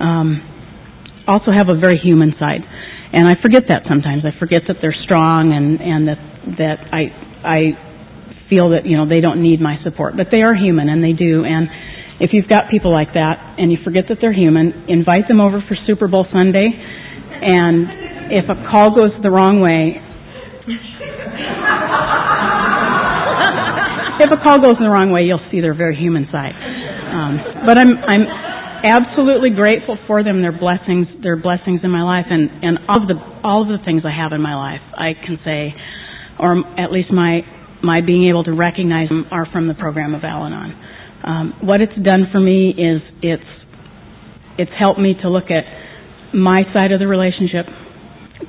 um, 0.00 0.40
also 1.26 1.50
have 1.50 1.68
a 1.68 1.78
very 1.78 1.98
human 1.98 2.34
side, 2.38 2.60
and 3.12 3.28
I 3.28 3.40
forget 3.40 3.68
that 3.68 3.82
sometimes. 3.88 4.24
I 4.24 4.38
forget 4.38 4.62
that 4.68 4.76
they're 4.80 4.96
strong 5.04 5.52
and 5.52 5.80
and 5.80 6.08
that 6.08 6.20
that 6.58 6.78
I 6.92 7.02
I 7.42 7.58
feel 8.48 8.70
that 8.70 8.86
you 8.86 8.96
know 8.96 9.08
they 9.08 9.20
don't 9.20 9.42
need 9.42 9.60
my 9.60 9.76
support, 9.82 10.16
but 10.16 10.28
they 10.30 10.42
are 10.42 10.54
human 10.54 10.88
and 10.88 11.02
they 11.02 11.12
do 11.12 11.44
and 11.44 11.68
if 12.20 12.30
you've 12.32 12.48
got 12.48 12.70
people 12.70 12.92
like 12.92 13.14
that 13.14 13.58
and 13.58 13.72
you 13.72 13.78
forget 13.82 14.04
that 14.08 14.18
they're 14.20 14.32
human, 14.32 14.86
invite 14.88 15.26
them 15.26 15.40
over 15.40 15.58
for 15.66 15.76
Super 15.86 16.06
Bowl 16.06 16.26
Sunday. 16.30 16.70
And 16.70 18.30
if 18.30 18.46
a 18.46 18.54
call 18.70 18.94
goes 18.94 19.10
the 19.22 19.30
wrong 19.30 19.58
way, 19.60 19.98
if 24.22 24.30
a 24.30 24.38
call 24.46 24.62
goes 24.62 24.78
the 24.78 24.86
wrong 24.88 25.10
way, 25.10 25.26
you'll 25.26 25.42
see 25.50 25.60
their 25.60 25.74
very 25.74 25.96
human 25.98 26.28
side. 26.30 26.54
Um, 26.54 27.66
but 27.66 27.76
I'm 27.82 27.98
I'm 27.98 28.22
absolutely 28.84 29.50
grateful 29.50 29.98
for 30.06 30.22
them. 30.22 30.42
They're 30.42 30.56
blessings. 30.56 31.08
They're 31.22 31.40
blessings 31.40 31.80
in 31.82 31.90
my 31.90 32.02
life, 32.02 32.26
and 32.28 32.50
and 32.62 32.78
all 32.88 33.02
of 33.02 33.08
the 33.08 33.16
all 33.42 33.62
of 33.62 33.68
the 33.68 33.82
things 33.84 34.02
I 34.04 34.12
have 34.14 34.32
in 34.32 34.42
my 34.42 34.54
life, 34.54 34.84
I 34.92 35.12
can 35.14 35.38
say, 35.44 35.74
or 36.38 36.62
at 36.78 36.92
least 36.92 37.10
my 37.10 37.40
my 37.82 38.00
being 38.00 38.28
able 38.28 38.44
to 38.44 38.52
recognize 38.52 39.08
them 39.08 39.26
are 39.30 39.46
from 39.50 39.68
the 39.68 39.74
program 39.74 40.14
of 40.14 40.24
Al-Anon. 40.24 40.72
Um, 41.24 41.54
what 41.62 41.80
it's 41.80 41.96
done 41.96 42.28
for 42.30 42.40
me 42.40 42.70
is 42.70 43.00
it's 43.22 43.50
it's 44.58 44.70
helped 44.78 45.00
me 45.00 45.14
to 45.22 45.28
look 45.28 45.50
at 45.50 45.64
my 46.34 46.62
side 46.72 46.92
of 46.92 47.00
the 47.00 47.06
relationship, 47.06 47.66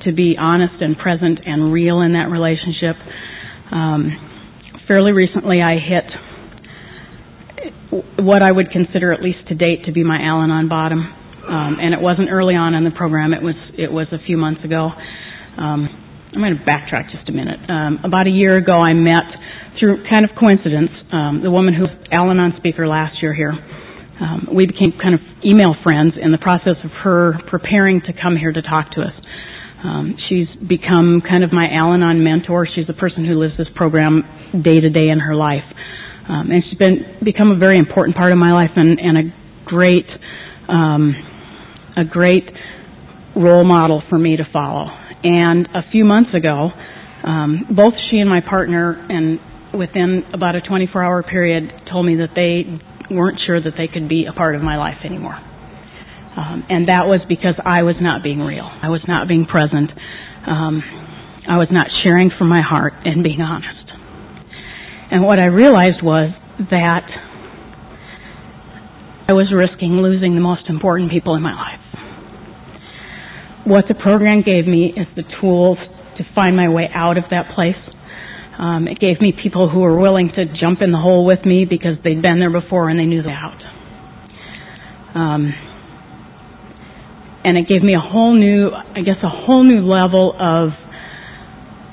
to 0.04 0.12
be 0.12 0.36
honest 0.40 0.76
and 0.82 0.98
present 0.98 1.40
and 1.46 1.72
real 1.72 2.02
in 2.02 2.14
that 2.14 2.30
relationship. 2.30 2.96
Um, 3.72 4.12
fairly 4.88 5.12
recently, 5.12 5.62
I 5.62 5.76
hit 5.80 6.06
what 8.20 8.42
I 8.42 8.52
would 8.52 8.72
consider, 8.72 9.14
at 9.14 9.22
least 9.22 9.48
to 9.50 9.56
date, 9.56 9.86
to 9.86 9.92
be 9.92 10.04
my 10.04 10.18
Al-Anon 10.22 10.68
bottom. 10.70 11.00
Um, 11.00 11.78
and 11.80 11.94
it 11.94 12.02
wasn't 12.02 12.30
early 12.32 12.56
on 12.56 12.74
in 12.74 12.84
the 12.84 12.92
program. 12.92 13.34
It 13.34 13.44
was 13.44 13.56
it 13.78 13.92
was 13.92 14.08
a 14.12 14.18
few 14.26 14.36
months 14.36 14.64
ago. 14.66 14.90
Um, 15.58 15.88
I'm 16.34 16.42
going 16.42 16.58
to 16.58 16.66
backtrack 16.66 17.12
just 17.12 17.30
a 17.30 17.32
minute. 17.32 17.60
Um, 17.70 18.00
about 18.04 18.28
a 18.28 18.34
year 18.34 18.58
ago, 18.58 18.82
I 18.82 18.94
met 18.94 19.24
through 19.80 20.04
kind 20.10 20.26
of 20.26 20.32
coincidence 20.38 20.92
um, 21.14 21.42
the 21.44 21.52
woman 21.52 21.74
who 21.74 21.84
was 21.84 21.96
Al-Anon 22.12 22.56
speaker 22.58 22.88
last 22.88 23.22
year 23.22 23.34
here. 23.34 23.54
Um, 23.54 24.50
we 24.54 24.66
became 24.66 24.92
kind 25.02 25.14
of 25.14 25.22
email 25.46 25.76
friends 25.84 26.14
in 26.20 26.32
the 26.32 26.38
process 26.38 26.76
of 26.84 26.92
her 27.04 27.40
preparing 27.48 28.02
to 28.08 28.12
come 28.12 28.36
here 28.36 28.52
to 28.52 28.62
talk 28.62 28.92
to 28.96 29.02
us. 29.02 29.16
Um, 29.84 30.18
she's 30.28 30.48
become 30.68 31.22
kind 31.22 31.44
of 31.44 31.54
my 31.54 31.68
Al-Anon 31.72 32.24
mentor. 32.24 32.68
She's 32.68 32.88
the 32.88 32.98
person 32.98 33.24
who 33.26 33.36
lives 33.36 33.54
this 33.58 33.68
program 33.76 34.24
day 34.52 34.76
to 34.76 34.90
day 34.90 35.08
in 35.08 35.20
her 35.20 35.36
life. 35.36 35.68
Um, 36.28 36.50
and 36.50 36.64
she's 36.70 36.78
been 36.78 37.20
become 37.24 37.52
a 37.52 37.58
very 37.58 37.78
important 37.78 38.18
part 38.18 38.32
of 38.32 38.38
my 38.38 38.52
life 38.54 38.72
and, 38.76 39.00
and 39.00 39.18
a 39.18 39.24
great 39.66 40.08
um, 40.68 41.14
a 41.98 42.04
great 42.04 42.50
role 43.36 43.64
model 43.64 44.02
for 44.10 44.18
me 44.18 44.38
to 44.38 44.44
follow. 44.52 44.88
And 45.24 45.68
a 45.74 45.82
few 45.92 46.06
months 46.06 46.34
ago, 46.34 46.70
um, 47.24 47.66
both 47.76 47.94
she 48.10 48.18
and 48.18 48.30
my 48.30 48.42
partner, 48.42 48.94
and 49.10 49.40
within 49.78 50.24
about 50.34 50.56
a 50.56 50.62
24-hour 50.62 51.24
period, 51.24 51.72
told 51.92 52.06
me 52.06 52.16
that 52.18 52.36
they 52.36 52.64
weren't 53.14 53.40
sure 53.46 53.62
that 53.62 53.74
they 53.78 53.88
could 53.88 54.08
be 54.08 54.26
a 54.30 54.34
part 54.34 54.56
of 54.56 54.62
my 54.62 54.78
life 54.78 54.98
anymore. 55.04 55.36
Um, 55.36 56.64
and 56.70 56.88
that 56.90 57.08
was 57.08 57.22
because 57.30 57.56
I 57.64 57.84
was 57.84 57.96
not 58.00 58.24
being 58.24 58.40
real. 58.40 58.68
I 58.68 58.90
was 58.90 59.02
not 59.08 59.28
being 59.28 59.46
present. 59.46 59.90
Um, 60.46 60.84
I 61.48 61.58
was 61.58 61.70
not 61.72 61.88
sharing 62.04 62.30
from 62.38 62.50
my 62.50 62.62
heart 62.62 62.94
and 63.06 63.24
being 63.24 63.42
honest. 63.42 63.85
And 65.12 65.24
what 65.24 65.40
I 65.40 65.46
realized 65.46 66.04
was 66.04 66.32
that 66.72 67.06
I 69.28 69.34
was 69.34 69.52
risking 69.54 70.02
losing 70.02 70.36
the 70.36 70.42
most 70.42 70.70
important 70.70 71.12
people 71.12 71.36
in 71.36 71.42
my 71.42 71.54
life. 71.54 71.82
What 73.66 73.86
the 73.88 73.96
program 73.96 74.44
gave 74.46 74.68
me 74.68 74.94
is 74.96 75.08
the 75.16 75.24
tools 75.42 75.78
to 76.18 76.24
find 76.34 76.56
my 76.56 76.70
way 76.70 76.88
out 76.94 77.18
of 77.18 77.26
that 77.32 77.54
place. 77.56 77.76
Um, 78.58 78.88
it 78.88 79.00
gave 79.00 79.20
me 79.20 79.34
people 79.34 79.70
who 79.70 79.80
were 79.80 80.00
willing 80.00 80.32
to 80.36 80.46
jump 80.60 80.82
in 80.82 80.92
the 80.92 80.98
hole 80.98 81.26
with 81.26 81.44
me 81.46 81.66
because 81.66 81.98
they'd 82.04 82.22
been 82.22 82.40
there 82.40 82.52
before 82.52 82.90
and 82.90 83.00
they 83.00 83.06
knew 83.06 83.22
the 83.22 83.30
out. 83.30 83.62
Um, 85.16 85.54
and 87.44 87.58
it 87.58 87.68
gave 87.68 87.82
me 87.82 87.96
a 87.96 88.00
whole 88.00 88.34
new, 88.34 88.70
I 88.70 89.02
guess, 89.02 89.18
a 89.24 89.30
whole 89.30 89.64
new 89.64 89.86
level 89.86 90.34
of 90.40 90.70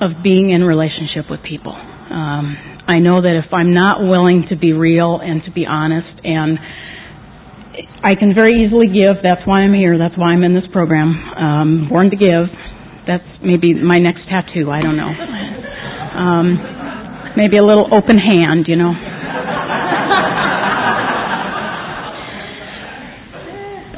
of 0.01 0.23
being 0.23 0.49
in 0.49 0.63
relationship 0.63 1.29
with 1.29 1.39
people. 1.43 1.71
Um, 1.71 2.72
I 2.87 2.99
know 2.99 3.21
that 3.21 3.39
if 3.39 3.53
I'm 3.53 3.73
not 3.73 4.03
willing 4.03 4.45
to 4.49 4.57
be 4.57 4.73
real 4.73 5.19
and 5.23 5.41
to 5.45 5.51
be 5.51 5.65
honest, 5.65 6.19
and 6.23 6.59
I 8.03 8.15
can 8.19 8.35
very 8.35 8.65
easily 8.65 8.87
give. 8.87 9.23
That's 9.23 9.41
why 9.47 9.61
I'm 9.61 9.73
here. 9.73 9.97
That's 9.97 10.17
why 10.17 10.35
I'm 10.35 10.43
in 10.43 10.53
this 10.53 10.67
program. 10.71 11.15
Um, 11.15 11.87
born 11.89 12.09
to 12.11 12.17
give. 12.17 12.51
That's 13.07 13.23
maybe 13.41 13.73
my 13.73 13.99
next 13.99 14.27
tattoo. 14.27 14.69
I 14.69 14.81
don't 14.81 14.97
know. 14.97 15.11
Um, 16.13 16.59
maybe 17.35 17.57
a 17.57 17.63
little 17.63 17.87
open 17.87 18.19
hand, 18.19 18.67
you 18.67 18.75
know. 18.75 18.93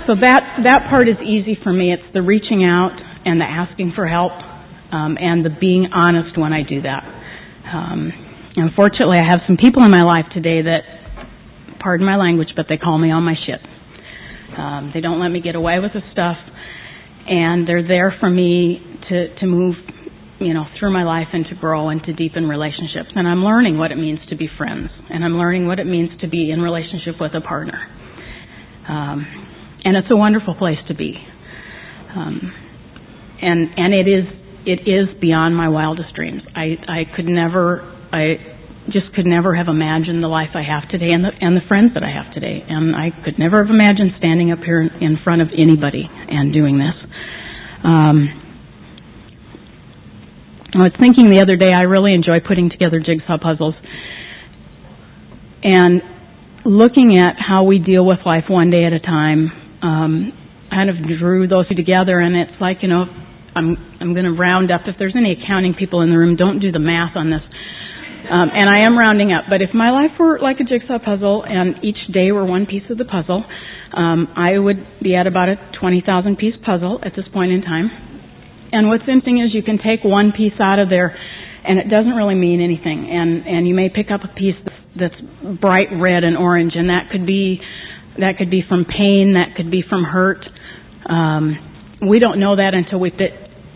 so 0.07 0.13
that 0.13 0.61
that 0.63 0.87
part 0.89 1.09
is 1.09 1.17
easy 1.25 1.57
for 1.63 1.73
me. 1.73 1.91
It's 1.91 2.13
the 2.13 2.21
reaching 2.21 2.63
out 2.63 2.93
and 3.25 3.41
the 3.41 3.45
asking 3.45 3.93
for 3.95 4.07
help, 4.07 4.31
um, 4.93 5.17
and 5.19 5.43
the 5.43 5.49
being 5.49 5.87
honest 5.93 6.37
when 6.37 6.53
I 6.53 6.61
do 6.61 6.81
that. 6.83 7.03
Um, 7.65 8.24
Unfortunately, 8.55 9.17
I 9.19 9.29
have 9.29 9.41
some 9.47 9.57
people 9.57 9.83
in 9.83 9.91
my 9.91 10.03
life 10.03 10.25
today 10.33 10.61
that, 10.61 10.81
pardon 11.79 12.05
my 12.05 12.15
language, 12.15 12.49
but 12.55 12.67
they 12.69 12.77
call 12.77 12.97
me 12.97 13.11
on 13.11 13.23
my 13.23 13.35
shit. 13.45 13.59
Um, 14.57 14.91
they 14.93 15.01
don't 15.01 15.19
let 15.19 15.29
me 15.29 15.41
get 15.41 15.55
away 15.55 15.79
with 15.79 15.91
the 15.93 16.01
stuff, 16.13 16.37
and 17.27 17.67
they're 17.67 17.85
there 17.85 18.15
for 18.19 18.29
me 18.29 18.79
to 19.09 19.35
to 19.39 19.45
move, 19.45 19.75
you 20.39 20.53
know, 20.53 20.63
through 20.79 20.93
my 20.93 21.03
life 21.03 21.27
and 21.33 21.45
to 21.49 21.55
grow 21.55 21.89
and 21.89 22.01
to 22.03 22.13
deepen 22.13 22.47
relationships. 22.47 23.09
And 23.15 23.27
I'm 23.27 23.43
learning 23.43 23.77
what 23.77 23.91
it 23.91 23.97
means 23.97 24.19
to 24.29 24.37
be 24.37 24.47
friends, 24.57 24.89
and 25.09 25.25
I'm 25.25 25.37
learning 25.37 25.67
what 25.67 25.79
it 25.79 25.85
means 25.85 26.09
to 26.21 26.27
be 26.29 26.49
in 26.49 26.61
relationship 26.61 27.15
with 27.19 27.33
a 27.35 27.41
partner. 27.41 27.85
Um, 28.87 29.25
and 29.83 29.97
it's 29.97 30.07
a 30.09 30.15
wonderful 30.15 30.55
place 30.55 30.79
to 30.87 30.95
be. 30.95 31.13
Um, 32.15 32.53
and 33.41 33.67
and 33.75 33.93
it 33.93 34.07
is 34.07 34.25
it 34.65 34.89
is 34.89 35.19
beyond 35.19 35.55
my 35.57 35.67
wildest 35.67 36.15
dreams. 36.15 36.41
I 36.55 36.77
I 36.87 37.03
could 37.15 37.25
never 37.25 37.94
I 38.15 38.55
just 38.87 39.11
could 39.13 39.25
never 39.25 39.55
have 39.55 39.67
imagined 39.67 40.23
the 40.23 40.31
life 40.31 40.55
I 40.55 40.63
have 40.63 40.87
today 40.89 41.11
and 41.11 41.25
the, 41.25 41.31
and 41.41 41.57
the 41.57 41.65
friends 41.67 41.93
that 41.95 42.03
I 42.03 42.11
have 42.13 42.33
today. 42.33 42.63
And 42.63 42.95
I 42.95 43.09
could 43.11 43.37
never 43.37 43.63
have 43.65 43.73
imagined 43.73 44.11
standing 44.17 44.51
up 44.51 44.59
here 44.59 44.79
in 44.79 45.17
front 45.23 45.41
of 45.41 45.49
anybody 45.51 46.07
and 46.07 46.53
doing 46.53 46.77
this. 46.77 46.95
Um, 47.83 48.45
I 50.75 50.83
was 50.87 50.93
thinking 50.99 51.31
the 51.31 51.41
other 51.41 51.55
day, 51.55 51.73
I 51.73 51.83
really 51.83 52.13
enjoy 52.13 52.39
putting 52.45 52.69
together 52.69 52.99
jigsaw 52.99 53.37
puzzles. 53.41 53.75
And 55.63 56.01
looking 56.63 57.17
at 57.17 57.41
how 57.41 57.63
we 57.63 57.79
deal 57.79 58.05
with 58.05 58.19
life 58.25 58.45
one 58.49 58.69
day 58.69 58.85
at 58.85 58.93
a 58.93 58.99
time, 58.99 59.51
um, 59.81 60.33
kind 60.69 60.89
of 60.89 60.97
drew 61.19 61.47
those 61.47 61.67
two 61.67 61.75
together. 61.75 62.19
And 62.19 62.35
it's 62.35 62.61
like, 62.61 62.77
you 62.81 62.87
know, 62.87 63.05
I'm, 63.55 63.77
I'm 63.99 64.13
going 64.13 64.25
to 64.25 64.35
round 64.35 64.69
up. 64.69 64.81
If 64.85 64.95
there's 64.99 65.15
any 65.15 65.31
accounting 65.31 65.73
people 65.73 66.01
in 66.01 66.11
the 66.11 66.17
room, 66.17 66.35
don't 66.35 66.59
do 66.59 66.71
the 66.71 66.79
math 66.79 67.15
on 67.15 67.31
this. 67.31 67.41
Um, 68.29 68.49
and 68.53 68.69
I 68.69 68.85
am 68.85 68.97
rounding 68.97 69.31
up. 69.31 69.45
But 69.49 69.61
if 69.61 69.73
my 69.73 69.91
life 69.91 70.17
were 70.19 70.39
like 70.39 70.57
a 70.59 70.63
jigsaw 70.63 70.99
puzzle 70.99 71.43
and 71.47 71.83
each 71.83 71.99
day 72.13 72.31
were 72.31 72.45
one 72.45 72.65
piece 72.65 72.83
of 72.89 72.97
the 72.97 73.05
puzzle, 73.05 73.43
um, 73.93 74.27
I 74.35 74.57
would 74.57 75.01
be 75.01 75.15
at 75.15 75.27
about 75.27 75.49
a 75.49 75.55
20,000 75.79 76.37
piece 76.37 76.55
puzzle 76.65 76.99
at 77.03 77.13
this 77.15 77.25
point 77.31 77.51
in 77.51 77.61
time. 77.61 77.89
And 78.71 78.89
what's 78.89 79.07
interesting 79.07 79.39
is 79.39 79.53
you 79.53 79.63
can 79.63 79.77
take 79.77 80.03
one 80.03 80.33
piece 80.35 80.59
out 80.59 80.79
of 80.79 80.89
there 80.89 81.15
and 81.63 81.79
it 81.79 81.89
doesn't 81.89 82.13
really 82.13 82.35
mean 82.35 82.61
anything. 82.61 83.09
And, 83.09 83.45
and 83.47 83.67
you 83.67 83.73
may 83.73 83.89
pick 83.89 84.11
up 84.11 84.21
a 84.23 84.33
piece 84.33 84.57
that's 84.99 85.15
bright 85.61 85.87
red 85.93 86.23
and 86.23 86.37
orange 86.37 86.73
and 86.75 86.89
that 86.89 87.09
could 87.11 87.25
be, 87.25 87.61
that 88.19 88.37
could 88.37 88.49
be 88.49 88.63
from 88.67 88.85
pain, 88.85 89.33
that 89.33 89.55
could 89.55 89.71
be 89.71 89.83
from 89.87 90.03
hurt. 90.03 90.45
Um, 91.07 91.99
we 92.09 92.19
don't 92.19 92.39
know 92.39 92.55
that 92.55 92.73
until 92.73 92.99
we 92.99 93.11
fit 93.11 93.31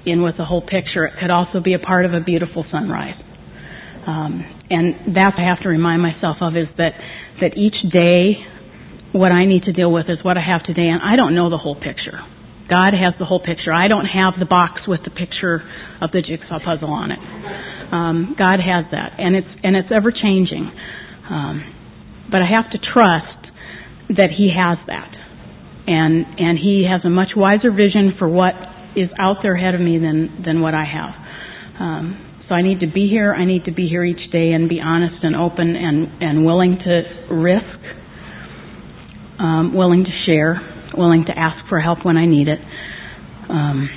in 0.05 0.21
with 0.21 0.37
the 0.37 0.45
whole 0.45 0.61
picture. 0.61 1.05
It 1.05 1.13
could 1.19 1.29
also 1.29 1.59
be 1.59 1.73
a 1.73 1.79
part 1.79 2.05
of 2.05 2.13
a 2.13 2.19
beautiful 2.19 2.65
sunrise. 2.71 3.15
Um, 4.07 4.43
and 4.69 5.15
that's 5.15 5.35
I 5.37 5.45
have 5.47 5.61
to 5.63 5.69
remind 5.69 6.01
myself 6.01 6.37
of 6.41 6.55
is 6.55 6.67
that 6.77 6.93
that 7.41 7.57
each 7.57 7.75
day 7.91 8.35
what 9.11 9.31
I 9.31 9.45
need 9.45 9.63
to 9.63 9.73
deal 9.73 9.91
with 9.91 10.05
is 10.09 10.19
what 10.23 10.37
I 10.37 10.41
have 10.41 10.63
today, 10.63 10.87
and 10.87 11.01
I 11.01 11.15
don't 11.15 11.33
know 11.33 11.49
the 11.49 11.57
whole 11.57 11.75
picture. 11.75 12.19
God 12.69 12.93
has 12.93 13.17
the 13.17 13.25
whole 13.25 13.39
picture. 13.39 13.73
I 13.73 13.87
don't 13.87 14.05
have 14.05 14.35
the 14.37 14.45
box 14.45 14.81
with 14.87 15.01
the 15.03 15.09
picture 15.09 15.65
of 16.01 16.11
the 16.11 16.21
jigsaw 16.21 16.59
puzzle 16.63 16.93
on 16.93 17.11
it. 17.11 17.19
Um, 17.91 18.35
God 18.37 18.59
has 18.61 18.85
that, 18.91 19.17
and 19.17 19.35
it's 19.35 19.49
and 19.63 19.75
it's 19.75 19.89
ever 19.89 20.11
changing. 20.11 20.69
Um, 21.29 22.29
but 22.29 22.41
I 22.41 22.47
have 22.49 22.69
to 22.71 22.77
trust 22.77 23.49
that 24.09 24.29
He 24.29 24.53
has 24.53 24.77
that, 24.85 25.11
and 25.87 26.25
and 26.37 26.59
He 26.59 26.85
has 26.85 27.01
a 27.03 27.09
much 27.09 27.29
wiser 27.35 27.71
vision 27.71 28.13
for 28.19 28.29
what 28.29 28.53
is 28.95 29.09
out 29.17 29.37
there 29.41 29.55
ahead 29.55 29.73
of 29.73 29.81
me 29.81 29.97
than 29.97 30.43
than 30.45 30.61
what 30.61 30.75
I 30.75 30.85
have. 30.85 31.81
Um, 31.81 32.28
so 32.49 32.55
I 32.55 32.63
need 32.63 32.79
to 32.79 32.87
be 32.87 33.07
here. 33.07 33.31
I 33.31 33.45
need 33.45 33.65
to 33.65 33.71
be 33.71 33.87
here 33.87 34.03
each 34.03 34.31
day 34.31 34.51
and 34.51 34.67
be 34.67 34.81
honest 34.83 35.23
and 35.23 35.35
open 35.35 35.75
and, 35.75 36.21
and 36.21 36.43
willing 36.43 36.79
to 36.83 37.33
risk, 37.33 37.79
um, 39.37 39.75
willing 39.75 40.03
to 40.03 40.11
share, 40.25 40.59
willing 40.97 41.25
to 41.27 41.37
ask 41.37 41.69
for 41.69 41.79
help 41.79 42.03
when 42.03 42.17
I 42.17 42.25
need 42.25 42.47
it. 42.47 42.57
Um, 43.49 43.89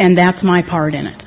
and 0.00 0.18
that's 0.18 0.42
my 0.42 0.62
part 0.68 0.94
in 0.94 1.06
it. 1.06 1.22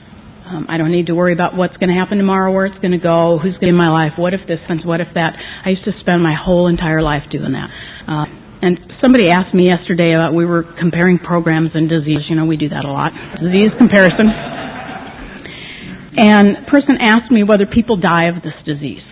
Um, 0.46 0.68
I 0.68 0.78
don't 0.78 0.92
need 0.92 1.08
to 1.08 1.16
worry 1.16 1.32
about 1.32 1.56
what's 1.56 1.78
going 1.78 1.88
to 1.88 1.96
happen 1.96 2.18
tomorrow, 2.18 2.52
where 2.52 2.66
it's 2.66 2.78
going 2.80 2.92
to 2.92 3.00
go, 3.00 3.40
who's 3.42 3.54
going 3.54 3.72
to 3.72 3.72
be 3.72 3.76
in 3.76 3.78
my 3.78 3.90
life, 3.90 4.20
what 4.20 4.34
if 4.34 4.42
this 4.46 4.60
happens, 4.60 4.86
what 4.86 5.00
if 5.00 5.08
that. 5.16 5.40
I 5.66 5.70
used 5.70 5.86
to 5.86 5.92
spend 6.02 6.22
my 6.22 6.36
whole 6.36 6.68
entire 6.68 7.02
life 7.02 7.24
doing 7.32 7.54
that. 7.54 7.70
Uh, 8.12 8.43
and 8.64 8.80
somebody 9.04 9.28
asked 9.28 9.54
me 9.54 9.68
yesterday 9.68 10.16
about 10.16 10.34
we 10.34 10.46
were 10.48 10.64
comparing 10.80 11.20
programs 11.20 11.72
and 11.76 11.90
disease. 11.90 12.24
You 12.30 12.36
know, 12.40 12.46
we 12.46 12.56
do 12.56 12.70
that 12.70 12.86
a 12.86 12.92
lot. 12.92 13.12
Disease 13.44 13.76
comparison. 13.78 14.32
And 16.16 16.64
a 16.64 16.72
person 16.72 16.96
asked 17.02 17.30
me 17.30 17.44
whether 17.44 17.66
people 17.68 17.98
die 18.00 18.32
of 18.32 18.40
this 18.40 18.56
disease. 18.64 19.04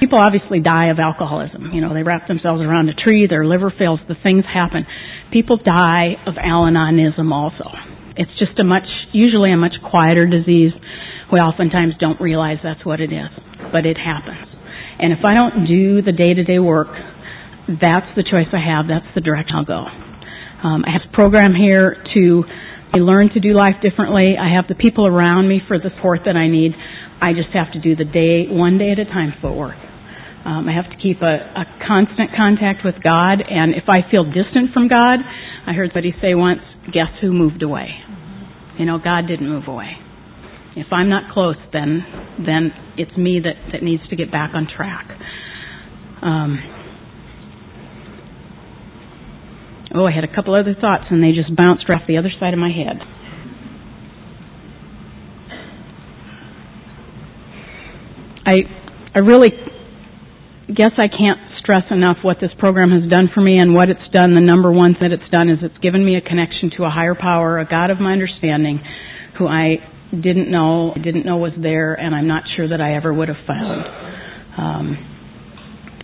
people 0.00 0.18
obviously 0.18 0.60
die 0.60 0.90
of 0.90 0.98
alcoholism. 0.98 1.70
You 1.72 1.80
know, 1.80 1.92
they 1.94 2.02
wrap 2.02 2.28
themselves 2.28 2.62
around 2.62 2.88
a 2.88 2.94
tree, 2.94 3.26
their 3.28 3.44
liver 3.44 3.72
fails, 3.76 4.00
the 4.08 4.14
things 4.22 4.44
happen. 4.52 4.86
People 5.32 5.58
die 5.58 6.14
of 6.26 6.34
Al-Anonism 6.38 7.32
also. 7.32 7.68
It's 8.16 8.30
just 8.38 8.58
a 8.58 8.64
much, 8.64 8.86
usually 9.12 9.52
a 9.52 9.56
much 9.56 9.74
quieter 9.88 10.26
disease. 10.26 10.72
We 11.32 11.38
oftentimes 11.38 11.94
don't 12.00 12.20
realize 12.20 12.58
that's 12.62 12.84
what 12.84 13.00
it 13.00 13.12
is, 13.12 13.30
but 13.72 13.86
it 13.86 13.96
happens. 13.96 14.48
And 14.98 15.12
if 15.12 15.24
I 15.24 15.34
don't 15.34 15.66
do 15.66 16.02
the 16.02 16.12
day-to-day 16.12 16.58
work, 16.58 16.88
that's 17.68 18.08
the 18.16 18.24
choice 18.24 18.48
I 18.52 18.64
have. 18.64 18.88
That's 18.88 19.08
the 19.14 19.20
direction 19.20 19.56
I'll 19.56 19.68
go. 19.68 19.84
Um, 19.84 20.84
I 20.84 20.90
have 20.90 21.02
a 21.04 21.14
program 21.14 21.54
here 21.54 22.02
to 22.14 22.44
learn 22.96 23.28
to 23.34 23.40
do 23.40 23.52
life 23.52 23.76
differently. 23.82 24.34
I 24.40 24.54
have 24.56 24.66
the 24.66 24.74
people 24.74 25.06
around 25.06 25.48
me 25.48 25.60
for 25.68 25.78
the 25.78 25.90
support 25.96 26.20
that 26.24 26.36
I 26.36 26.48
need. 26.48 26.72
I 27.20 27.32
just 27.32 27.50
have 27.52 27.72
to 27.72 27.80
do 27.80 27.94
the 27.94 28.08
day, 28.08 28.48
one 28.48 28.78
day 28.78 28.90
at 28.90 28.98
a 28.98 29.04
time 29.04 29.34
footwork. 29.42 29.76
Um, 30.44 30.66
I 30.68 30.72
have 30.72 30.88
to 30.90 30.96
keep 30.96 31.20
a, 31.20 31.34
a 31.52 31.64
constant 31.86 32.30
contact 32.34 32.84
with 32.84 32.94
God, 33.02 33.42
and 33.44 33.74
if 33.74 33.84
I 33.86 34.08
feel 34.10 34.24
distant 34.24 34.72
from 34.72 34.88
God, 34.88 35.20
I 35.66 35.74
heard 35.74 35.90
somebody 35.90 36.14
say 36.22 36.34
once, 36.34 36.60
guess 36.92 37.12
who 37.20 37.32
moved 37.32 37.62
away? 37.62 37.90
You 38.78 38.86
know, 38.86 38.98
God 38.98 39.26
didn't 39.28 39.48
move 39.48 39.68
away. 39.68 39.92
If 40.76 40.86
I'm 40.92 41.08
not 41.10 41.32
close, 41.34 41.56
then 41.72 42.06
then 42.38 42.70
it's 42.96 43.16
me 43.18 43.40
that, 43.42 43.72
that 43.72 43.82
needs 43.82 44.02
to 44.10 44.16
get 44.16 44.30
back 44.30 44.52
on 44.54 44.68
track. 44.70 45.10
Um, 46.22 46.77
oh, 49.94 50.06
I 50.06 50.12
had 50.12 50.24
a 50.24 50.34
couple 50.34 50.54
other 50.54 50.74
thoughts, 50.74 51.04
and 51.10 51.22
they 51.22 51.32
just 51.32 51.54
bounced 51.54 51.84
off 51.88 52.02
the 52.06 52.18
other 52.18 52.30
side 52.40 52.52
of 52.52 52.60
my 52.60 52.70
head. 52.70 52.98
I 58.46 58.54
I 59.14 59.18
really 59.20 59.50
guess 60.68 60.92
I 60.96 61.08
can't 61.08 61.40
stress 61.60 61.84
enough 61.90 62.18
what 62.22 62.38
this 62.40 62.50
program 62.58 62.90
has 62.90 63.08
done 63.10 63.28
for 63.34 63.40
me 63.40 63.58
and 63.58 63.74
what 63.74 63.90
it's 63.90 64.08
done. 64.12 64.34
The 64.34 64.40
number 64.40 64.72
one 64.72 64.96
that 65.00 65.12
it's 65.12 65.28
done 65.30 65.50
is 65.50 65.58
it's 65.62 65.76
given 65.78 66.04
me 66.04 66.16
a 66.16 66.20
connection 66.20 66.70
to 66.78 66.84
a 66.84 66.90
higher 66.90 67.14
power, 67.14 67.58
a 67.58 67.66
God 67.68 67.90
of 67.90 68.00
my 68.00 68.12
understanding, 68.12 68.80
who 69.38 69.46
I 69.46 69.76
didn't 70.10 70.50
know, 70.50 70.94
didn't 70.94 71.26
know 71.26 71.36
was 71.36 71.52
there, 71.60 71.94
and 71.94 72.14
I'm 72.14 72.26
not 72.26 72.44
sure 72.56 72.68
that 72.68 72.80
I 72.80 72.96
ever 72.96 73.12
would 73.12 73.28
have 73.28 73.44
found. 73.46 73.84
Um, 74.56 75.14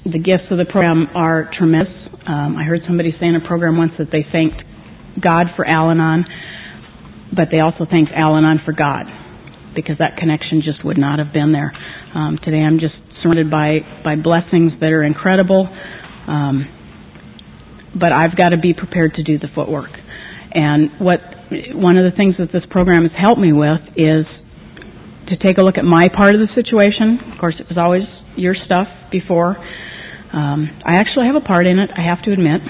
the 0.05 0.19
gifts 0.19 0.51
of 0.51 0.59
the 0.59 0.67
program 0.67 1.09
are 1.15 1.51
tremendous. 1.57 2.04
Um, 2.27 2.57
I 2.57 2.65
heard 2.65 2.81
somebody 2.87 3.13
say 3.21 3.27
in 3.27 3.37
a 3.37 3.47
program 3.47 3.77
once 3.77 3.93
that 3.99 4.09
they 4.11 4.25
thanked 4.33 4.63
God 5.21 5.49
for 5.57 5.67
Al-Anon, 5.67 6.25
but 7.37 7.49
they 7.51 7.61
also 7.61 7.85
thanked 7.85 8.13
Al-Anon 8.15 8.61
for 8.65 8.73
God 8.73 9.05
because 9.75 9.99
that 9.99 10.17
connection 10.17 10.63
just 10.65 10.85
would 10.85 10.97
not 10.97 11.19
have 11.19 11.33
been 11.33 11.53
there. 11.53 11.73
Um, 12.15 12.39
today 12.43 12.63
I'm 12.63 12.79
just 12.79 12.95
surrounded 13.23 13.51
by, 13.51 13.81
by 14.03 14.17
blessings 14.17 14.73
that 14.81 14.89
are 14.89 15.03
incredible, 15.03 15.69
um, 16.27 16.65
but 17.93 18.13
I've 18.13 18.37
got 18.37 18.51
to 18.51 18.59
be 18.59 18.73
prepared 18.73 19.15
to 19.15 19.23
do 19.23 19.39
the 19.39 19.49
footwork. 19.55 19.91
And 20.55 20.91
what 21.01 21.21
one 21.75 21.99
of 21.99 22.11
the 22.11 22.17
things 22.17 22.37
that 22.39 22.53
this 22.53 22.63
program 22.71 23.03
has 23.03 23.13
helped 23.13 23.41
me 23.41 23.53
with 23.53 23.81
is 23.97 24.25
to 25.29 25.37
take 25.37 25.59
a 25.59 25.63
look 25.63 25.77
at 25.77 25.85
my 25.85 26.05
part 26.15 26.35
of 26.35 26.41
the 26.41 26.49
situation. 26.55 27.19
Of 27.33 27.39
course, 27.39 27.55
it 27.59 27.67
was 27.69 27.77
always 27.77 28.03
your 28.37 28.55
stuff 28.55 28.89
before. 29.11 29.57
Um, 30.35 30.67
I 30.83 30.99
actually 30.99 31.31
have 31.31 31.39
a 31.39 31.47
part 31.47 31.67
in 31.67 31.79
it. 31.79 31.91
I 31.95 32.03
have 32.03 32.23
to 32.27 32.33
admit, 32.33 32.61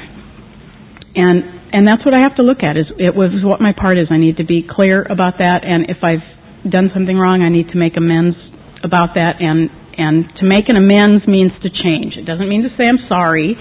and 1.16 1.72
and 1.72 1.88
that's 1.88 2.04
what 2.04 2.12
I 2.12 2.20
have 2.20 2.36
to 2.36 2.44
look 2.44 2.60
at. 2.60 2.76
Is 2.76 2.86
it 3.00 3.16
was 3.16 3.32
what 3.40 3.60
my 3.60 3.72
part 3.72 3.96
is. 3.96 4.08
I 4.12 4.18
need 4.18 4.36
to 4.36 4.44
be 4.44 4.62
clear 4.68 5.00
about 5.00 5.40
that, 5.40 5.64
and 5.64 5.88
if 5.88 6.04
I've 6.04 6.22
done 6.68 6.92
something 6.92 7.16
wrong, 7.16 7.40
I 7.40 7.48
need 7.48 7.72
to 7.72 7.78
make 7.80 7.96
amends 7.96 8.36
about 8.84 9.16
that. 9.16 9.40
And 9.40 9.72
and 9.96 10.28
to 10.40 10.44
make 10.44 10.68
an 10.68 10.76
amends 10.76 11.26
means 11.26 11.52
to 11.64 11.70
change. 11.72 12.20
It 12.20 12.28
doesn't 12.28 12.48
mean 12.48 12.68
to 12.68 12.72
say 12.76 12.84
I'm 12.84 13.00
sorry. 13.08 13.56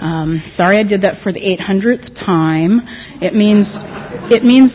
Um, 0.00 0.40
sorry, 0.56 0.80
I 0.80 0.88
did 0.88 1.02
that 1.02 1.20
for 1.22 1.32
the 1.32 1.40
800th 1.40 2.16
time. 2.24 2.80
It 3.20 3.34
means 3.36 3.68
it 4.32 4.40
means 4.40 4.72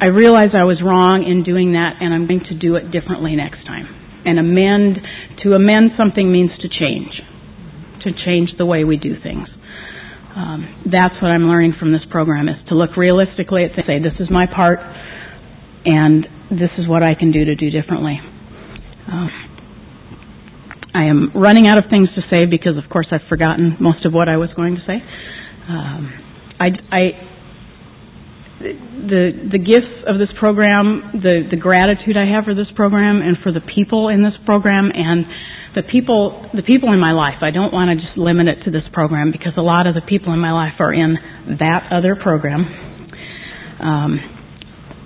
I 0.00 0.06
realize 0.06 0.56
I 0.56 0.64
was 0.64 0.80
wrong 0.80 1.28
in 1.28 1.44
doing 1.44 1.72
that, 1.76 2.00
and 2.00 2.14
I'm 2.14 2.26
going 2.26 2.42
to 2.48 2.56
do 2.56 2.76
it 2.76 2.90
differently 2.90 3.36
next 3.36 3.62
time. 3.68 3.84
And 4.24 4.38
amend 4.38 4.96
to 5.42 5.54
amend 5.54 5.92
something 5.96 6.30
means 6.30 6.50
to 6.60 6.68
change, 6.68 7.20
to 8.04 8.10
change 8.24 8.50
the 8.58 8.66
way 8.66 8.84
we 8.84 8.96
do 8.96 9.14
things. 9.22 9.48
Um, 10.36 10.84
that's 10.90 11.14
what 11.20 11.28
I'm 11.28 11.48
learning 11.48 11.74
from 11.78 11.92
this 11.92 12.02
program 12.10 12.48
is 12.48 12.56
to 12.68 12.74
look 12.74 12.96
realistically 12.96 13.64
at 13.64 13.72
say 13.86 13.98
this 13.98 14.14
is 14.20 14.30
my 14.30 14.46
part, 14.46 14.78
and 15.84 16.24
this 16.50 16.70
is 16.78 16.86
what 16.86 17.02
I 17.02 17.14
can 17.14 17.32
do 17.32 17.44
to 17.44 17.56
do 17.56 17.70
differently. 17.70 18.20
Uh, 19.10 19.28
I 20.94 21.04
am 21.04 21.32
running 21.34 21.66
out 21.66 21.78
of 21.78 21.84
things 21.90 22.08
to 22.14 22.22
say 22.30 22.46
because, 22.46 22.76
of 22.76 22.90
course, 22.90 23.06
I've 23.10 23.26
forgotten 23.28 23.76
most 23.80 24.04
of 24.04 24.12
what 24.12 24.28
I 24.28 24.36
was 24.36 24.50
going 24.54 24.76
to 24.76 24.82
say. 24.86 24.98
Um, 25.68 26.12
I, 26.58 26.68
the 28.60 29.32
the 29.52 29.58
gifts 29.58 30.04
of 30.06 30.20
this 30.20 30.28
program, 30.38 31.16
the 31.16 31.48
the 31.48 31.56
gratitude 31.56 32.16
I 32.16 32.28
have 32.28 32.44
for 32.44 32.54
this 32.54 32.68
program, 32.76 33.24
and 33.24 33.36
for 33.42 33.52
the 33.52 33.64
people 33.64 34.08
in 34.08 34.22
this 34.22 34.36
program, 34.44 34.92
and 34.92 35.24
the 35.74 35.82
people 35.82 36.44
the 36.52 36.62
people 36.62 36.92
in 36.92 37.00
my 37.00 37.12
life. 37.12 37.40
I 37.40 37.50
don't 37.50 37.72
want 37.72 37.88
to 37.88 37.96
just 37.96 38.18
limit 38.18 38.48
it 38.48 38.64
to 38.64 38.70
this 38.70 38.84
program 38.92 39.32
because 39.32 39.56
a 39.56 39.64
lot 39.64 39.86
of 39.86 39.94
the 39.94 40.04
people 40.04 40.32
in 40.34 40.40
my 40.40 40.52
life 40.52 40.76
are 40.78 40.92
in 40.92 41.16
that 41.58 41.88
other 41.90 42.16
program. 42.20 42.68
Um, 43.80 44.20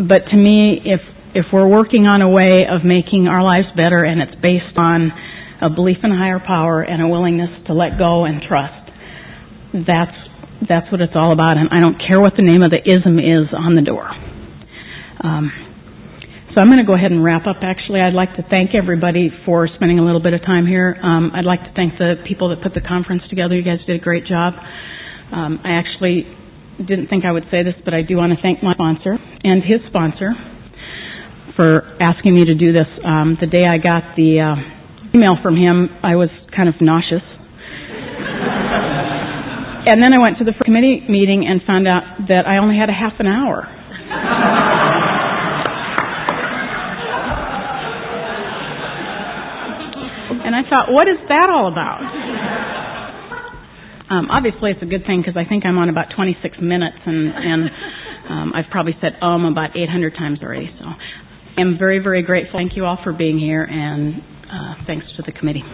but 0.03 0.27
to 0.31 0.37
me, 0.37 0.83
if 0.83 1.01
if 1.35 1.47
we're 1.53 1.69
working 1.69 2.07
on 2.07 2.23
a 2.23 2.31
way 2.31 2.67
of 2.67 2.85
making 2.85 3.29
our 3.29 3.43
lives 3.43 3.71
better 3.77 4.03
and 4.03 4.23
it's 4.23 4.35
based 4.43 4.75
on 4.77 5.11
a 5.63 5.71
belief 5.71 5.99
in 6.03 6.11
higher 6.11 6.43
power 6.43 6.83
and 6.83 7.03
a 7.03 7.07
willingness 7.07 7.51
to 7.67 7.75
let 7.75 7.99
go 7.99 8.25
and 8.25 8.43
trust, 8.43 8.91
that's 9.87 10.24
that's 10.69 10.91
what 10.91 11.01
it's 11.01 11.15
all 11.15 11.33
about. 11.33 11.57
And 11.57 11.69
I 11.71 11.81
don't 11.81 11.99
care 11.99 12.21
what 12.21 12.35
the 12.37 12.43
name 12.43 12.63
of 12.63 12.71
the 12.71 12.81
ism 12.81 13.19
is 13.19 13.53
on 13.53 13.75
the 13.75 13.83
door. 13.83 14.09
Um, 15.21 15.53
so 16.55 16.61
I'm 16.61 16.69
going 16.69 16.79
to 16.79 16.87
go 16.87 16.95
ahead 16.95 17.11
and 17.11 17.25
wrap 17.25 17.47
up. 17.51 17.67
Actually, 17.67 18.01
I'd 18.01 18.15
like 18.15 18.37
to 18.37 18.45
thank 18.49 18.75
everybody 18.75 19.31
for 19.45 19.67
spending 19.67 19.99
a 19.99 20.05
little 20.05 20.23
bit 20.23 20.35
of 20.35 20.43
time 20.43 20.67
here. 20.67 20.95
Um, 21.03 21.33
I'd 21.35 21.45
like 21.45 21.61
to 21.67 21.73
thank 21.75 21.99
the 21.99 22.15
people 22.29 22.55
that 22.55 22.63
put 22.63 22.75
the 22.75 22.81
conference 22.87 23.23
together. 23.29 23.57
You 23.57 23.65
guys 23.65 23.83
did 23.87 23.99
a 23.99 24.03
great 24.03 24.27
job. 24.27 24.55
Um, 25.33 25.59
I 25.65 25.83
actually 25.83 26.31
didn't 26.79 27.09
think 27.09 27.25
I 27.25 27.33
would 27.33 27.51
say 27.51 27.63
this, 27.63 27.75
but 27.85 27.93
I 27.93 28.03
do 28.03 28.17
want 28.17 28.33
to 28.33 28.41
thank 28.41 28.63
my 28.63 28.75
sponsor 28.75 29.19
and 29.19 29.63
his 29.63 29.83
sponsor 29.89 30.31
for 31.57 31.83
asking 32.01 32.35
me 32.35 32.45
to 32.47 32.55
do 32.55 32.73
this. 32.73 32.87
Um, 33.05 33.37
the 33.41 33.47
day 33.47 33.67
I 33.67 33.79
got 33.79 34.15
the 34.15 34.39
uh, 34.39 35.15
email 35.15 35.35
from 35.43 35.57
him, 35.57 35.89
I 36.03 36.15
was 36.15 36.31
kind 36.55 36.69
of 36.69 36.75
nauseous. 36.81 37.23
And 39.87 40.03
then 40.03 40.13
I 40.13 40.19
went 40.19 40.39
to 40.39 40.45
the 40.45 40.55
committee 40.65 41.05
meeting 41.09 41.47
and 41.47 41.61
found 41.67 41.87
out 41.87 42.03
that 42.29 42.47
I 42.47 42.59
only 42.59 42.77
had 42.77 42.89
a 42.89 42.93
half 42.97 43.15
an 43.21 43.27
hour. 43.27 43.69
and 50.45 50.55
I 50.55 50.63
thought, 50.69 50.93
what 50.93 51.09
is 51.09 51.17
that 51.29 51.49
all 51.51 51.69
about? 51.73 52.01
Um, 54.11 54.29
obviously, 54.31 54.71
it's 54.71 54.83
a 54.83 54.87
good 54.87 55.05
thing 55.07 55.23
because 55.25 55.37
I 55.37 55.49
think 55.49 55.65
I'm 55.65 55.79
on 55.79 55.89
about 55.89 56.09
26 56.15 56.59
minutes, 56.61 56.99
and, 57.07 57.33
and 57.35 57.71
um, 58.29 58.53
I've 58.55 58.71
probably 58.71 58.95
said 59.01 59.17
um 59.23 59.45
about 59.45 59.77
800 59.77 60.13
times 60.15 60.39
already. 60.43 60.71
So 60.79 60.85
I'm 61.57 61.79
very, 61.79 61.99
very 61.99 62.23
grateful. 62.23 62.59
Thank 62.61 62.77
you 62.77 62.85
all 62.85 62.99
for 63.03 63.13
being 63.13 63.39
here, 63.39 63.65
and 63.65 64.21
uh, 64.49 64.75
thanks 64.87 65.07
to 65.17 65.23
the 65.25 65.33
committee. 65.33 65.65